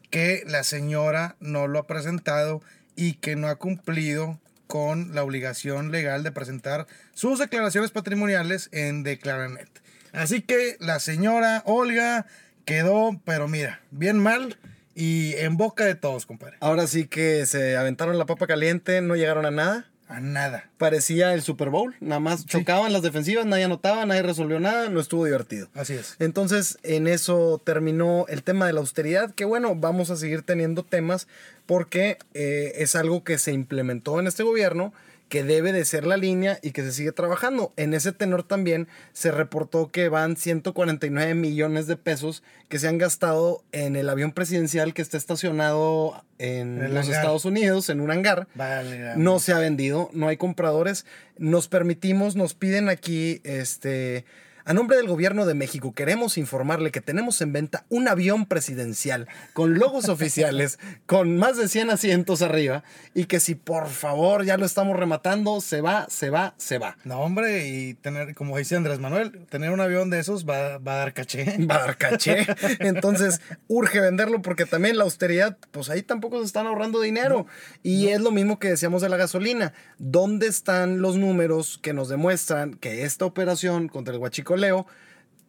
que 0.10 0.44
la 0.48 0.63
señora 0.63 1.36
no 1.39 1.67
lo 1.67 1.80
ha 1.80 1.88
presentado 1.88 2.62
y 2.96 3.13
que 3.13 3.36
no 3.36 3.48
ha 3.48 3.56
cumplido 3.56 4.39
con 4.67 5.13
la 5.15 5.24
obligación 5.24 5.91
legal 5.91 6.24
de 6.24 6.32
presentar 6.32 6.88
sus 7.13 7.39
declaraciones 7.39 7.91
patrimoniales 7.91 8.70
en 8.72 9.04
Declaranet. 9.04 9.70
Así 10.13 10.41
que 10.41 10.78
la 10.80 11.00
señora 11.00 11.63
Olga 11.65 12.26
quedó, 12.65 13.20
pero 13.26 13.48
mira, 13.48 13.82
bien 13.91 14.17
mal 14.20 14.58
y 14.96 15.34
en 15.36 15.58
boca 15.58 15.86
de 15.86 15.96
todos, 15.96 16.26
compadre. 16.26 16.58
Ahora 16.60 16.88
sí 16.88 17.08
que 17.08 17.46
se 17.46 17.78
aventaron 17.78 18.17
la 18.17 18.26
papa 18.26 18.48
caliente, 18.48 19.02
no 19.02 19.15
llegaron 19.15 19.46
a 19.46 19.52
nada. 19.52 19.90
A 20.12 20.19
nada. 20.19 20.69
Parecía 20.78 21.34
el 21.34 21.41
Super 21.41 21.69
Bowl, 21.69 21.95
nada 22.02 22.19
más 22.19 22.45
chocaban 22.45 22.91
las 22.91 23.02
defensivas, 23.02 23.45
nadie 23.45 23.63
anotaba, 23.63 24.06
nadie 24.06 24.24
resolvió 24.24 24.60
nada, 24.60 24.89
no 24.89 25.00
estuvo 25.00 25.24
divertido. 25.24 25.69
Así 25.74 25.93
es. 25.93 26.17
Entonces, 26.19 26.78
en 26.84 27.08
eso 27.08 27.62
terminó 27.63 28.26
el 28.28 28.43
tema 28.43 28.67
de 28.67 28.74
la 28.74 28.82
austeridad, 28.82 29.34
que 29.34 29.45
bueno, 29.45 29.74
vamos 29.74 30.10
a 30.10 30.17
seguir 30.17 30.41
teniendo 30.41 30.84
temas 30.84 31.30
porque 31.65 32.17
eh, 32.34 32.74
es 32.76 32.95
algo 32.95 33.24
que 33.24 33.38
se 33.38 33.54
implementó 33.54 34.19
en 34.19 34.28
este 34.28 34.43
gobierno, 34.43 34.93
que 35.32 35.46
debe 35.46 35.72
de 35.72 35.86
ser 35.86 36.06
la 36.06 36.17
línea 36.17 36.60
y 36.62 36.72
que 36.72 36.82
se 36.82 36.91
sigue 36.91 37.13
trabajando. 37.13 37.72
En 37.78 37.94
ese 37.94 38.12
tenor 38.12 38.44
también 38.44 38.89
se 39.13 39.32
reportó 39.32 39.89
que 39.89 40.10
van 40.10 40.36
149 40.36 41.36
millones 41.36 41.88
de 41.88 41.96
pesos 41.96 42.44
que 42.67 42.80
se 42.80 42.89
han 42.89 42.98
gastado 42.98 43.63
en 43.72 43.96
el 43.96 44.10
avión 44.10 44.34
presidencial 44.34 44.94
que 44.94 45.02
está 45.02 45.15
estacionado 45.15 46.26
en 46.38 46.80
los 46.94 47.06
hangar. 47.06 47.15
Estados 47.15 47.46
Unidos, 47.46 47.88
en 47.88 48.02
un 48.02 48.12
hangar. 48.12 48.50
Vale, 48.56 49.15
No 49.15 49.39
se 49.39 49.54
ha 49.54 49.60
vendido, 49.60 50.10
no 50.12 50.28
hay 50.28 50.36
compradores. 50.36 51.06
Nos 51.38 51.70
permitimos, 51.70 52.36
nos 52.36 52.54
piden 52.54 52.89
aquí, 52.89 53.39
este, 53.46 54.26
a 54.72 54.74
nombre 54.74 54.96
del 54.96 55.08
gobierno 55.08 55.46
de 55.46 55.54
México, 55.54 55.92
queremos 55.94 56.38
informarle 56.38 56.92
que 56.92 57.02
tenemos 57.02 57.42
en 57.42 57.52
venta 57.52 57.84
un 57.90 58.08
avión 58.08 58.46
presidencial 58.46 59.28
con 59.52 59.78
logos 59.78 60.08
oficiales, 60.08 60.80
con 61.06 61.38
más 61.38 61.58
de 61.58 61.68
100 61.68 61.90
asientos 61.90 62.42
arriba, 62.42 62.82
y 63.14 63.26
que 63.26 63.42
si 63.42 63.56
por 63.56 63.90
favor 63.90 64.46
ya 64.46 64.56
lo 64.56 64.66
estamos 64.66 64.96
rematando, 64.96 65.60
se 65.60 65.82
va, 65.82 66.08
se 66.10 66.30
va, 66.30 66.54
se 66.56 66.78
va. 66.78 66.96
No, 67.04 67.20
hombre, 67.20 67.68
y 67.68 67.96
tener, 67.96 68.34
como 68.34 68.58
dice 68.58 68.78
Andrés 68.78 69.00
Manuel, 69.00 69.46
tener 69.50 69.72
un 69.72 69.82
avión 69.82 70.10
de 70.10 70.20
esos 70.20 70.46
va, 70.46 70.78
va 70.78 70.94
a 70.94 70.98
dar 71.00 71.14
caché. 71.14 71.58
Va 71.70 71.76
a 71.76 71.80
dar 71.88 71.98
caché. 71.98 72.48
Entonces, 72.80 73.42
urge 73.68 74.00
venderlo 74.00 74.42
porque 74.42 74.66
también 74.66 74.98
la 74.98 75.04
austeridad, 75.04 75.58
pues 75.72 75.90
ahí 75.90 76.02
tampoco 76.02 76.40
se 76.40 76.46
están 76.46 76.66
ahorrando 76.66 77.02
dinero. 77.02 77.46
Y 77.84 78.08
es 78.08 78.22
lo 78.22 78.32
mismo 78.32 78.58
que 78.58 78.70
decíamos 78.70 79.02
de 79.02 79.10
la 79.10 79.18
gasolina. 79.18 79.74
¿Dónde 79.98 80.48
están 80.48 81.02
los 81.02 81.18
números 81.18 81.78
que 81.82 81.92
nos 81.92 82.08
demuestran 82.08 82.76
que 82.76 83.04
esta 83.04 83.26
operación 83.26 83.90
contra 83.90 84.14
el 84.14 84.22
huachicoleo 84.22 84.61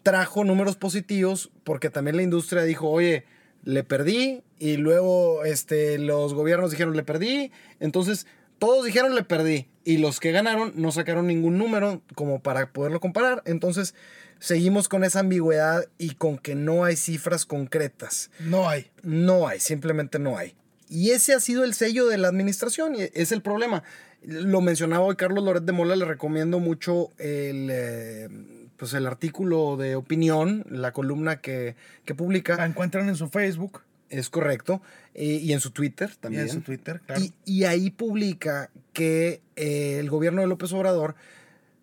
trajo 0.02 0.44
números 0.44 0.76
positivos? 0.76 1.50
Porque 1.64 1.90
también 1.90 2.16
la 2.16 2.22
industria 2.22 2.62
dijo, 2.62 2.88
oye, 2.88 3.24
le 3.64 3.84
perdí. 3.84 4.42
Y 4.58 4.76
luego 4.76 5.44
este, 5.44 5.98
los 5.98 6.34
gobiernos 6.34 6.70
dijeron, 6.70 6.96
le 6.96 7.02
perdí. 7.02 7.52
Entonces, 7.80 8.26
todos 8.58 8.84
dijeron, 8.84 9.14
le 9.14 9.24
perdí. 9.24 9.68
Y 9.84 9.98
los 9.98 10.20
que 10.20 10.32
ganaron 10.32 10.72
no 10.76 10.92
sacaron 10.92 11.26
ningún 11.26 11.58
número 11.58 12.02
como 12.14 12.40
para 12.40 12.72
poderlo 12.72 13.00
comparar. 13.00 13.42
Entonces, 13.46 13.94
seguimos 14.38 14.88
con 14.88 15.04
esa 15.04 15.20
ambigüedad 15.20 15.86
y 15.98 16.14
con 16.14 16.38
que 16.38 16.54
no 16.54 16.84
hay 16.84 16.96
cifras 16.96 17.46
concretas. 17.46 18.30
No 18.40 18.68
hay. 18.68 18.90
No 19.02 19.48
hay, 19.48 19.60
simplemente 19.60 20.18
no 20.18 20.38
hay. 20.38 20.54
Y 20.88 21.10
ese 21.10 21.32
ha 21.32 21.40
sido 21.40 21.64
el 21.64 21.74
sello 21.74 22.06
de 22.06 22.18
la 22.18 22.28
administración 22.28 22.94
y 22.94 23.08
es 23.14 23.32
el 23.32 23.40
problema. 23.40 23.82
Lo 24.22 24.60
mencionaba 24.60 25.04
hoy 25.04 25.16
Carlos 25.16 25.42
Loret 25.42 25.64
de 25.64 25.72
Mola, 25.72 25.96
le 25.96 26.04
recomiendo 26.04 26.58
mucho 26.58 27.10
el, 27.18 27.68
eh, 27.72 28.28
pues 28.82 28.94
el 28.94 29.06
artículo 29.06 29.76
de 29.76 29.94
opinión, 29.94 30.64
la 30.68 30.92
columna 30.92 31.36
que, 31.40 31.76
que 32.04 32.14
La 32.14 32.16
publica. 32.16 32.66
encuentran 32.66 33.08
en 33.08 33.14
su 33.14 33.28
Facebook 33.28 33.82
Es 34.10 34.28
correcto. 34.28 34.82
Y, 35.14 35.36
y 35.36 35.52
en 35.52 35.60
su 35.60 35.70
Twitter 35.70 36.10
y 36.12 36.16
también. 36.16 36.42
en 36.42 36.48
su 36.50 36.62
Twitter, 36.62 37.00
claro. 37.06 37.22
Y, 37.22 37.32
y 37.44 37.62
ahí 37.62 37.90
publica 37.90 38.70
que 38.92 39.40
eh, 39.54 39.98
el 40.00 40.10
gobierno 40.10 40.40
de 40.40 40.48
López 40.48 40.72
Obrador, 40.72 41.14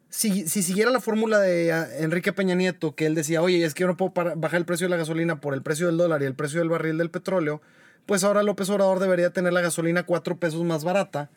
si, 0.10 0.46
si 0.50 0.62
siguiera 0.62 0.92
la 0.92 1.00
fórmula 1.00 1.40
de 1.40 1.72
ah, 1.72 1.88
Enrique 2.00 2.34
Peña 2.34 2.56
Nieto, 2.56 2.96
que 2.96 3.06
él 3.06 3.16
decía, 3.16 3.42
oye, 3.42 3.64
es 3.64 3.74
que 3.74 3.82
yo 3.82 3.88
no 3.88 3.96
puedo 3.96 4.14
para- 4.14 4.36
bajar 4.36 4.58
el 4.60 4.66
precio 4.66 4.88
de 4.88 4.92
la 4.92 4.98
gasolina 4.98 5.40
por 5.40 5.54
el 5.54 5.62
precio 5.62 5.88
del 5.88 5.96
dólar 5.96 6.22
y 6.22 6.26
el 6.26 6.36
precio 6.36 6.60
del 6.60 6.68
barril 6.68 6.98
del 6.98 7.12
petróleo, 7.12 7.62
pues 8.06 8.26
ahora 8.26 8.44
López 8.44 8.70
Obrador 8.72 9.00
debería 9.00 9.30
tener 9.30 9.54
la 9.54 9.62
gasolina 9.62 10.04
cuatro 10.04 10.36
pesos 10.38 10.66
más 10.66 10.84
barata 10.84 11.30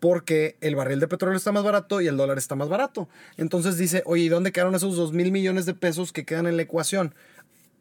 porque 0.00 0.56
el 0.60 0.74
barril 0.74 0.98
de 0.98 1.08
petróleo 1.08 1.36
está 1.36 1.52
más 1.52 1.62
barato 1.62 2.00
y 2.00 2.08
el 2.08 2.16
dólar 2.16 2.38
está 2.38 2.56
más 2.56 2.68
barato. 2.68 3.08
Entonces 3.36 3.76
dice, 3.76 4.02
oye, 4.06 4.24
¿y 4.24 4.28
dónde 4.28 4.50
quedaron 4.50 4.74
esos 4.74 4.96
dos 4.96 5.12
mil 5.12 5.30
millones 5.30 5.66
de 5.66 5.74
pesos 5.74 6.12
que 6.12 6.24
quedan 6.24 6.46
en 6.46 6.56
la 6.56 6.62
ecuación? 6.62 7.14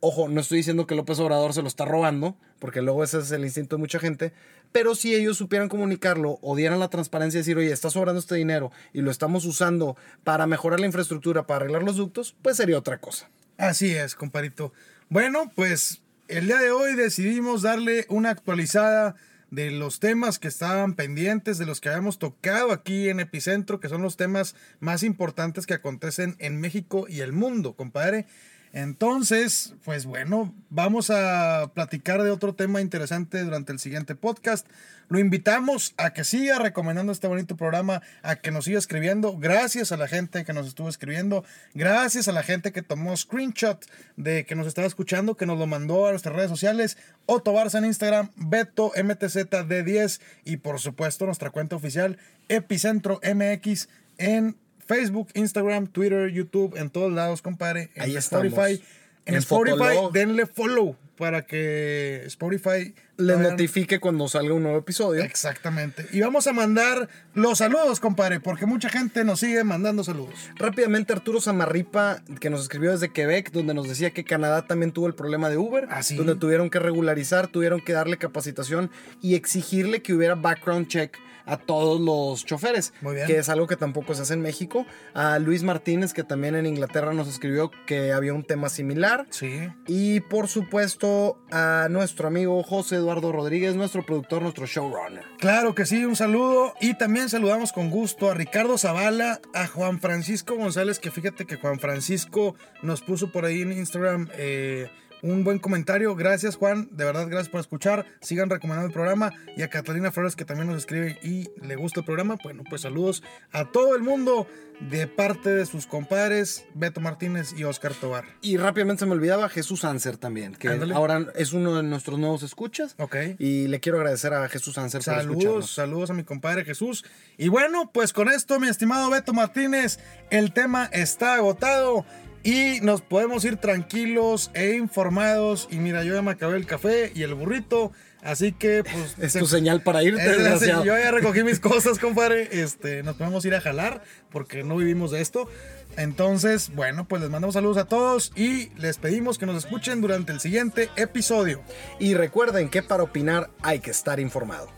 Ojo, 0.01 0.29
no 0.29 0.39
estoy 0.39 0.59
diciendo 0.59 0.87
que 0.87 0.95
López 0.95 1.19
Obrador 1.19 1.53
se 1.53 1.61
lo 1.61 1.67
está 1.67 1.83
robando, 1.83 2.37
porque 2.59 2.81
luego 2.81 3.03
ese 3.03 3.19
es 3.19 3.31
el 3.31 3.43
instinto 3.43 3.75
de 3.75 3.81
mucha 3.81 3.99
gente, 3.99 4.31
pero 4.71 4.95
si 4.95 5.13
ellos 5.13 5.37
supieran 5.37 5.67
comunicarlo 5.67 6.39
o 6.41 6.55
dieran 6.55 6.79
la 6.79 6.89
transparencia 6.89 7.37
y 7.37 7.41
decir, 7.41 7.57
oye, 7.57 7.71
está 7.71 7.89
sobrando 7.89 8.19
este 8.19 8.35
dinero 8.35 8.71
y 8.93 9.01
lo 9.01 9.11
estamos 9.11 9.43
usando 9.45 9.97
para 10.23 10.47
mejorar 10.47 10.79
la 10.79 10.85
infraestructura, 10.85 11.47
para 11.47 11.61
arreglar 11.61 11.83
los 11.83 11.97
ductos, 11.97 12.35
pues 12.41 12.55
sería 12.55 12.77
otra 12.77 12.99
cosa. 12.99 13.29
Así 13.57 13.93
es, 13.93 14.15
compadrito. 14.15 14.71
Bueno, 15.09 15.51
pues 15.53 16.01
el 16.29 16.45
día 16.45 16.59
de 16.59 16.71
hoy 16.71 16.95
decidimos 16.95 17.61
darle 17.63 18.05
una 18.07 18.29
actualizada 18.29 19.15
de 19.51 19.71
los 19.71 19.99
temas 19.99 20.39
que 20.39 20.47
estaban 20.47 20.93
pendientes, 20.95 21.57
de 21.57 21.65
los 21.65 21.81
que 21.81 21.89
habíamos 21.89 22.19
tocado 22.19 22.71
aquí 22.71 23.09
en 23.09 23.19
Epicentro, 23.19 23.79
que 23.79 23.89
son 23.89 24.01
los 24.01 24.17
temas 24.17 24.55
más 24.79 25.03
importantes 25.03 25.65
que 25.65 25.73
acontecen 25.73 26.35
en 26.39 26.59
México 26.59 27.05
y 27.09 27.21
el 27.21 27.33
mundo, 27.33 27.75
compadre. 27.75 28.27
Entonces, 28.73 29.73
pues 29.83 30.05
bueno, 30.05 30.53
vamos 30.69 31.09
a 31.09 31.71
platicar 31.73 32.21
de 32.21 32.31
otro 32.31 32.53
tema 32.53 32.81
interesante 32.81 33.43
durante 33.43 33.71
el 33.71 33.79
siguiente 33.79 34.15
podcast. 34.15 34.67
Lo 35.09 35.17
invitamos 35.17 35.95
a 35.97 36.13
que 36.13 36.23
siga 36.23 36.59
recomendando 36.59 37.11
este 37.11 37.27
bonito 37.27 37.57
programa, 37.57 38.03
a 38.21 38.35
que 38.35 38.51
nos 38.51 38.65
siga 38.65 38.77
escribiendo. 38.77 39.35
Gracias 39.39 39.91
a 39.91 39.97
la 39.97 40.07
gente 40.07 40.45
que 40.45 40.53
nos 40.53 40.67
estuvo 40.67 40.87
escribiendo. 40.87 41.43
Gracias 41.73 42.27
a 42.27 42.31
la 42.31 42.43
gente 42.43 42.71
que 42.71 42.83
tomó 42.83 43.17
screenshot 43.17 43.83
de 44.17 44.45
que 44.45 44.53
nos 44.53 44.67
estaba 44.67 44.85
escuchando, 44.85 45.35
que 45.35 45.47
nos 45.47 45.57
lo 45.57 45.65
mandó 45.65 46.05
a 46.05 46.11
nuestras 46.11 46.35
redes 46.35 46.51
sociales. 46.51 46.95
Otto 47.25 47.53
Barza 47.53 47.79
en 47.79 47.85
Instagram, 47.85 48.29
Beto 48.35 48.91
MTZD10 48.91 50.21
y 50.45 50.57
por 50.57 50.79
supuesto 50.79 51.25
nuestra 51.25 51.49
cuenta 51.49 51.75
oficial 51.75 52.19
Epicentro 52.47 53.19
MX 53.23 53.89
en 54.19 54.57
Facebook, 54.89 55.29
Instagram, 55.35 55.85
Twitter, 55.87 56.31
YouTube, 56.31 56.75
en 56.75 56.89
todos 56.89 57.13
lados, 57.13 57.43
compadre. 57.43 57.91
En 57.93 58.01
Ahí 58.01 58.15
Spotify. 58.15 58.55
estamos. 58.73 58.79
En, 59.25 59.33
En 59.35 59.39
Spotify, 59.39 59.77
Fotolog. 59.77 60.11
denle 60.13 60.45
follow 60.47 60.95
para 61.15 61.45
que 61.45 62.23
Spotify 62.25 62.95
Les 63.19 63.37
notifique 63.37 63.99
cuando 63.99 64.27
salga 64.27 64.53
un 64.53 64.63
nuevo 64.63 64.77
episodio. 64.79 65.21
Exactamente. 65.23 66.05
Y 66.11 66.21
vamos 66.21 66.47
a 66.47 66.53
mandar 66.53 67.09
los 67.33 67.57
saludos, 67.59 67.99
compadre, 67.99 68.39
porque 68.39 68.65
mucha 68.65 68.89
gente 68.89 69.23
nos 69.23 69.41
sigue 69.41 69.63
mandando 69.63 70.03
saludos. 70.03 70.33
Rápidamente, 70.55 71.13
Arturo 71.13 71.41
Samarripa, 71.41 72.21
que 72.39 72.49
nos 72.49 72.61
escribió 72.61 72.91
desde 72.91 73.11
Quebec, 73.11 73.51
donde 73.51 73.73
nos 73.73 73.87
decía 73.89 74.11
que 74.11 74.23
Canadá 74.23 74.65
también 74.67 74.91
tuvo 74.91 75.07
el 75.07 75.15
problema 75.15 75.49
de 75.49 75.57
Uber, 75.57 75.87
Ah, 75.91 76.01
sí. 76.01 76.15
donde 76.15 76.35
tuvieron 76.35 76.69
que 76.69 76.79
regularizar, 76.79 77.47
tuvieron 77.47 77.81
que 77.81 77.93
darle 77.93 78.17
capacitación 78.17 78.89
y 79.21 79.35
exigirle 79.35 80.01
que 80.01 80.13
hubiera 80.13 80.35
background 80.35 80.87
check 80.87 81.17
a 81.45 81.57
todos 81.57 81.99
los 81.99 82.45
choferes, 82.45 82.93
Muy 83.01 83.15
bien. 83.15 83.25
que 83.25 83.39
es 83.39 83.49
algo 83.49 83.65
que 83.65 83.75
tampoco 83.75 84.13
se 84.13 84.21
hace 84.21 84.35
en 84.35 84.41
México. 84.41 84.85
A 85.15 85.39
Luis 85.39 85.63
Martínez, 85.63 86.13
que 86.13 86.23
también 86.23 86.53
en 86.55 86.67
Inglaterra 86.67 87.11
nos 87.11 87.27
escribió 87.27 87.71
que 87.87 88.13
había 88.13 88.35
un 88.35 88.43
tema 88.43 88.69
similar. 88.69 89.25
Sí. 89.31 89.67
Y 89.87 90.19
por 90.19 90.47
supuesto 90.47 91.41
a 91.49 91.87
nuestro 91.89 92.27
amigo 92.27 92.61
José 92.61 92.97
Eduardo 92.97 93.08
Rodríguez, 93.15 93.75
nuestro 93.75 94.05
productor, 94.05 94.41
nuestro 94.41 94.65
showrunner. 94.65 95.23
Claro 95.39 95.73
que 95.75 95.85
sí, 95.85 96.05
un 96.05 96.15
saludo. 96.15 96.73
Y 96.79 96.93
también 96.95 97.29
saludamos 97.29 97.71
con 97.71 97.89
gusto 97.89 98.29
a 98.29 98.33
Ricardo 98.33 98.77
Zavala, 98.77 99.39
a 99.53 99.67
Juan 99.67 99.99
Francisco 99.99 100.55
González, 100.55 100.99
que 100.99 101.11
fíjate 101.11 101.45
que 101.45 101.55
Juan 101.55 101.79
Francisco 101.79 102.55
nos 102.81 103.01
puso 103.01 103.31
por 103.31 103.45
ahí 103.45 103.61
en 103.61 103.71
Instagram 103.73 104.29
eh, 104.37 104.89
un 105.21 105.43
buen 105.43 105.59
comentario. 105.59 106.15
Gracias, 106.15 106.55
Juan. 106.55 106.89
De 106.91 107.05
verdad, 107.05 107.27
gracias 107.27 107.49
por 107.49 107.59
escuchar. 107.59 108.05
Sigan 108.21 108.49
recomendando 108.49 108.87
el 108.87 108.93
programa. 108.93 109.31
Y 109.55 109.61
a 109.61 109.69
Catalina 109.69 110.11
Flores, 110.11 110.35
que 110.35 110.45
también 110.45 110.67
nos 110.67 110.77
escribe 110.77 111.19
y 111.23 111.49
le 111.65 111.75
gusta 111.75 112.01
el 112.01 112.05
programa. 112.05 112.37
Bueno, 112.43 112.63
pues 112.69 112.81
saludos 112.81 113.23
a 113.51 113.65
todo 113.71 113.95
el 113.95 114.01
mundo 114.03 114.47
de 114.79 115.07
parte 115.07 115.49
de 115.49 115.65
sus 115.65 115.85
compadres, 115.87 116.65
Beto 116.73 117.01
Martínez 117.01 117.53
y 117.57 117.65
Oscar 117.65 117.93
Tobar. 117.93 118.23
Y 118.41 118.55
rápidamente 118.55 119.01
se 119.01 119.05
me 119.07 119.11
olvidaba 119.11 119.49
Jesús 119.49 119.83
Anser 119.83 120.15
también, 120.15 120.55
que 120.55 120.69
Ándale. 120.69 120.93
ahora 120.93 121.25
es 121.35 121.51
uno 121.51 121.75
de 121.75 121.83
nuestros 121.83 122.17
nuevos 122.17 122.43
escuchas. 122.43 122.95
Ok. 122.97 123.15
Y 123.39 123.67
le 123.67 123.81
quiero 123.81 123.97
agradecer 123.97 124.33
a 124.33 124.47
Jesús 124.47 124.77
Anser 124.77 124.99
por 124.99 125.15
Saludos, 125.15 125.31
escucharnos. 125.37 125.71
saludos 125.75 126.09
a 126.11 126.13
mi 126.13 126.23
compadre 126.23 126.63
Jesús. 126.63 127.03
Y 127.37 127.49
bueno, 127.49 127.91
pues 127.93 128.13
con 128.13 128.29
esto, 128.29 128.57
mi 128.59 128.69
estimado 128.69 129.09
Beto 129.09 129.33
Martínez, 129.33 129.99
el 130.29 130.53
tema 130.53 130.85
está 130.93 131.33
agotado 131.35 132.05
y 132.43 132.79
nos 132.81 133.01
podemos 133.01 133.43
ir 133.45 133.57
tranquilos 133.57 134.51
e 134.53 134.75
informados. 134.75 135.67
Y 135.71 135.77
mira, 135.77 136.03
yo 136.03 136.13
ya 136.15 136.21
me 136.21 136.31
acabé 136.31 136.57
el 136.57 136.65
café 136.65 137.11
y 137.15 137.23
el 137.23 137.33
burrito, 137.33 137.91
así 138.21 138.51
que 138.53 138.83
pues... 138.83 139.15
Es 139.19 139.33
se- 139.33 139.39
tu 139.39 139.45
señal 139.47 139.81
para 139.83 140.03
irte, 140.03 140.21
Es- 140.25 140.37
desgraciado. 140.37 140.85
yo 140.85 140.97
ya 140.97 141.11
recogí 141.11 141.43
mis 141.43 141.59
cosas, 141.61 141.99
compadre. 141.99 142.47
Este, 142.61 143.03
nos 143.03 143.15
podemos 143.15 143.43
ir 143.45 143.55
a 143.55 143.61
jalar 143.61 144.03
porque 144.31 144.63
no 144.63 144.77
vivimos 144.77 145.11
de 145.11 145.21
esto. 145.21 145.49
Entonces, 145.97 146.73
bueno, 146.75 147.07
pues 147.07 147.21
les 147.21 147.29
mandamos 147.31 147.55
saludos 147.55 147.77
a 147.77 147.85
todos 147.85 148.31
y 148.35 148.69
les 148.77 148.97
pedimos 148.99 149.37
que 149.37 149.45
nos 149.45 149.57
escuchen 149.57 149.99
durante 150.01 150.31
el 150.31 150.39
siguiente 150.39 150.89
episodio. 150.95 151.61
Y 151.99 152.13
recuerden 152.13 152.69
que 152.69 152.83
para 152.83 153.03
opinar 153.03 153.49
hay 153.63 153.79
que 153.79 153.91
estar 153.91 154.19
informado. 154.19 154.69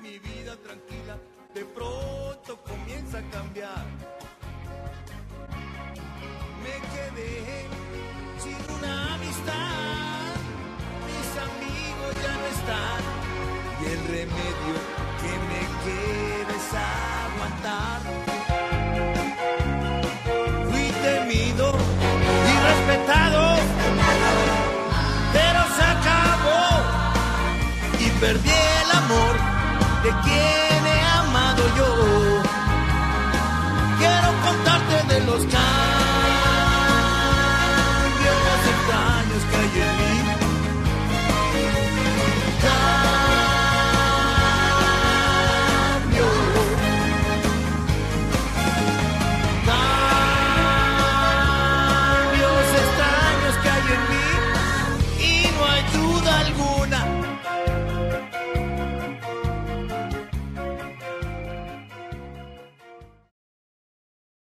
Mi 0.00 0.18
vida 0.18 0.56
tranquila 0.64 1.18
de 1.54 1.64
pronto 1.64 2.62
comienza 2.64 3.18
a 3.18 3.30
cambiar. 3.30 3.84
Mis 11.06 11.30
amigos 11.46 12.12
ya 12.22 12.32
no 12.40 12.46
están. 12.56 13.00
Y 13.80 13.84
el 13.92 14.00
remedio 14.06 14.76
que 15.20 15.32
me 15.50 15.62
queda 15.82 16.52
es 16.60 16.68
aguantar. 17.26 18.00
Fui 20.70 20.86
temido 21.02 21.66
y 22.50 22.54
respetado. 22.68 23.40
Pero 25.32 25.60
se 25.76 25.82
acabó 25.96 26.64
y 27.98 28.06
perdí 28.20 28.58
el 28.84 28.90
amor 29.02 29.34
de 30.04 30.10
quien 30.24 30.80
he 30.86 31.00
amado 31.20 31.62
yo. 31.78 31.90
Quiero 33.98 34.28
contarte 34.46 35.14
de 35.14 35.18
los 35.26 35.42